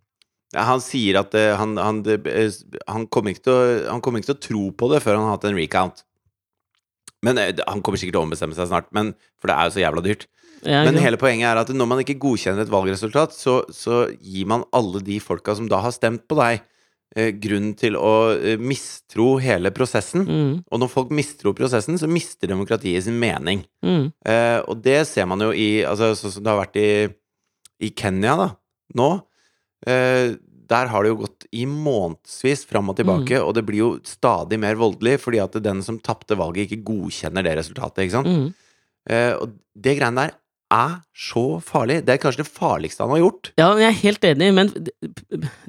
[0.55, 2.53] Ja, han sier at eh, han, han, eh,
[2.87, 5.25] han, kommer ikke til å, han kommer ikke til å tro på det før han
[5.27, 6.05] har hatt en recount.
[7.25, 9.75] Men eh, Han kommer sikkert til å ombestemme seg snart, men, for det er jo
[9.79, 10.29] så jævla dyrt.
[10.65, 14.47] Ja, Men hele poenget er at når man ikke godkjenner et valgresultat, så, så gir
[14.49, 16.63] man alle de folka som da har stemt på deg,
[17.17, 20.25] eh, grunn til å eh, mistro hele prosessen.
[20.25, 23.67] mm, Og når folk mistror prosessen, så mister demokratiet sin mening.
[23.85, 24.07] mm.
[24.25, 26.89] Eh, og det ser man jo i altså, Sånn som det har vært i,
[27.85, 28.49] i Kenya da,
[28.97, 29.11] nå.
[30.71, 34.59] Der har det jo gått i månedsvis fram og tilbake, og det blir jo stadig
[34.63, 38.07] mer voldelig fordi at den som tapte valget, ikke godkjenner det resultatet.
[38.07, 38.31] ikke sant?
[38.31, 38.49] Mm.
[39.05, 40.35] Uh, og det greiene der
[40.75, 42.01] er så farlig.
[42.07, 43.51] Det er kanskje det farligste han har gjort.
[43.61, 44.95] Ja, jeg er helt enig, men det,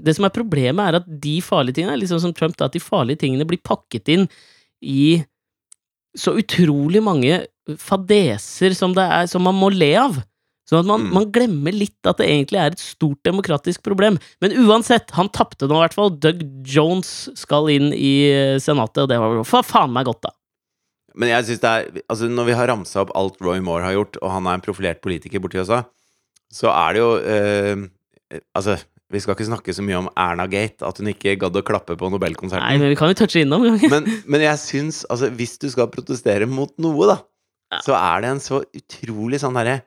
[0.07, 2.83] det som er problemet, er at de farlige tingene, liksom som Trump, da, at de
[2.83, 4.29] farlige tingene blir pakket inn
[4.81, 5.19] i
[6.15, 7.43] så utrolig mange
[7.81, 10.21] fadeser som, det er, som man må le av.
[10.65, 11.11] Sånn at man, Mm.
[11.13, 14.17] man glemmer litt at det egentlig er et stort demokratisk problem.
[14.41, 16.09] Men uansett, han tapte nå i hvert fall.
[16.09, 20.31] Doug Jones skal inn i eh, Senatet, og det var for faen meg godt, da.
[21.15, 23.93] Men jeg synes det er Altså, når vi har ramsa opp alt Roy Moore har
[23.93, 25.83] gjort, og han er en profilert politiker borti USA,
[26.51, 28.79] så er det jo eh, Altså,
[29.13, 31.93] vi skal ikke snakke så mye om Erna Gate, at hun ikke gadd å klappe
[31.95, 32.65] på Nobelkonserten.
[32.65, 33.63] Nei, men vi kan jo touche innom.
[33.93, 37.19] Men, men jeg syns Altså, hvis du skal protestere mot noe, da,
[37.71, 37.79] Ja.
[37.85, 39.83] så er det en så utrolig sånn herre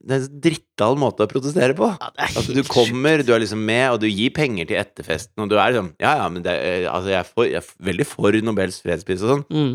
[0.00, 1.90] Det er en drittal måte å protestere på.
[2.00, 5.50] Ja, Altså, du kommer, du er liksom med, og du gir penger til etterfesten, og
[5.52, 8.06] du er liksom Ja, ja, men det, er- altså, jeg, er for, jeg er veldig
[8.08, 9.74] for Nobels fredspris og sånn, Mm.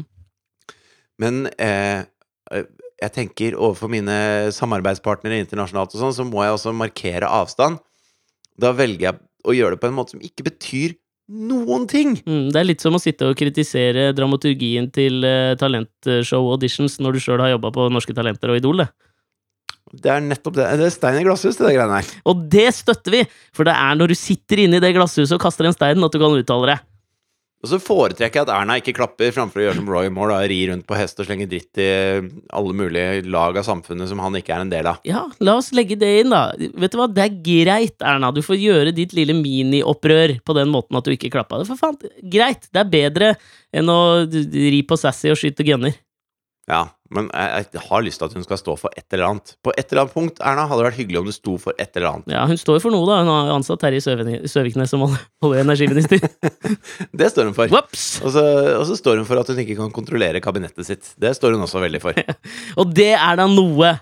[1.22, 2.04] men eh,
[2.52, 2.66] eh,
[3.04, 4.16] jeg tenker overfor mine
[4.56, 7.78] samarbeidspartnere internasjonalt og sånn, så må jeg også markere avstand.
[8.58, 10.96] Da velger jeg å gjøre det på en måte som ikke betyr
[11.30, 12.16] noen ting.
[12.26, 17.20] Mm, det er litt som å sitte og kritisere dramaturgien til uh, talentshow-auditions når du
[17.24, 18.90] sjøl har jobba på Norske Talenter og Idol, det.
[20.02, 20.68] Det er nettopp det.
[20.80, 22.10] Det er stein i glasshus, det greiene her.
[22.28, 23.24] Og det støtter vi!
[23.56, 26.14] For det er når du sitter inne i det glasshuset og kaster en stein, at
[26.14, 26.82] du kan uttale det.
[27.66, 30.50] Og så foretrekker jeg at Erna ikke klapper framfor å gjøre som Roy Moore, da,
[30.52, 31.88] ri rundt på hest og slenge dritt i
[32.54, 35.00] alle mulige lag av samfunnet som han ikke er en del av.
[35.08, 36.52] Ja, la oss legge det inn, da.
[36.54, 38.30] Vet du hva, det er greit, Erna.
[38.36, 41.58] Du får gjøre ditt lille miniopprør på den måten at du ikke klappa.
[41.58, 42.70] Det for faen greit.
[42.70, 43.34] Det er bedre
[43.74, 45.98] enn å ri på sassy og skyte gunner.
[46.66, 46.80] Ja,
[47.14, 49.52] men jeg, jeg har lyst til at hun skal stå for et eller annet.
[49.62, 51.92] På et eller annet punkt, Erna, hadde det vært hyggelig om du sto for et
[52.00, 52.32] eller annet.
[52.34, 53.20] Ja, hun står for noe, da.
[53.22, 56.26] Hun har ansatt Terje Søvik- Søviknes som olje- og energiminister.
[57.22, 57.70] Det står hun for.
[57.78, 57.94] Og
[58.34, 58.44] så,
[58.80, 61.14] og så står hun for at hun ikke kan kontrollere kabinettet sitt.
[61.22, 62.18] Det står hun også veldig for.
[62.82, 63.94] Og det er da noe.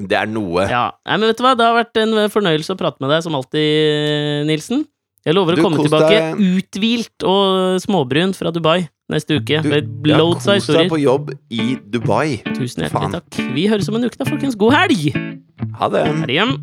[0.00, 0.64] Det er noe.
[0.72, 0.86] Ja.
[1.04, 3.36] Nei, men vet du hva, det har vært en fornøyelse å prate med deg, som
[3.36, 4.86] alltid, Nilsen.
[5.26, 6.38] Jeg lover Du, å komme tilbake deg.
[6.40, 9.60] uthvilt og småbrun fra Dubai neste uke.
[9.62, 12.38] Du, med loads av kos deg på jobb i Dubai.
[12.54, 13.12] Tusen hjertelig Fan.
[13.18, 13.40] takk.
[13.56, 14.56] Vi høres om en uke, da, folkens.
[14.56, 15.10] God helg!
[15.80, 16.06] Ha det.
[16.26, 16.56] Det hjem?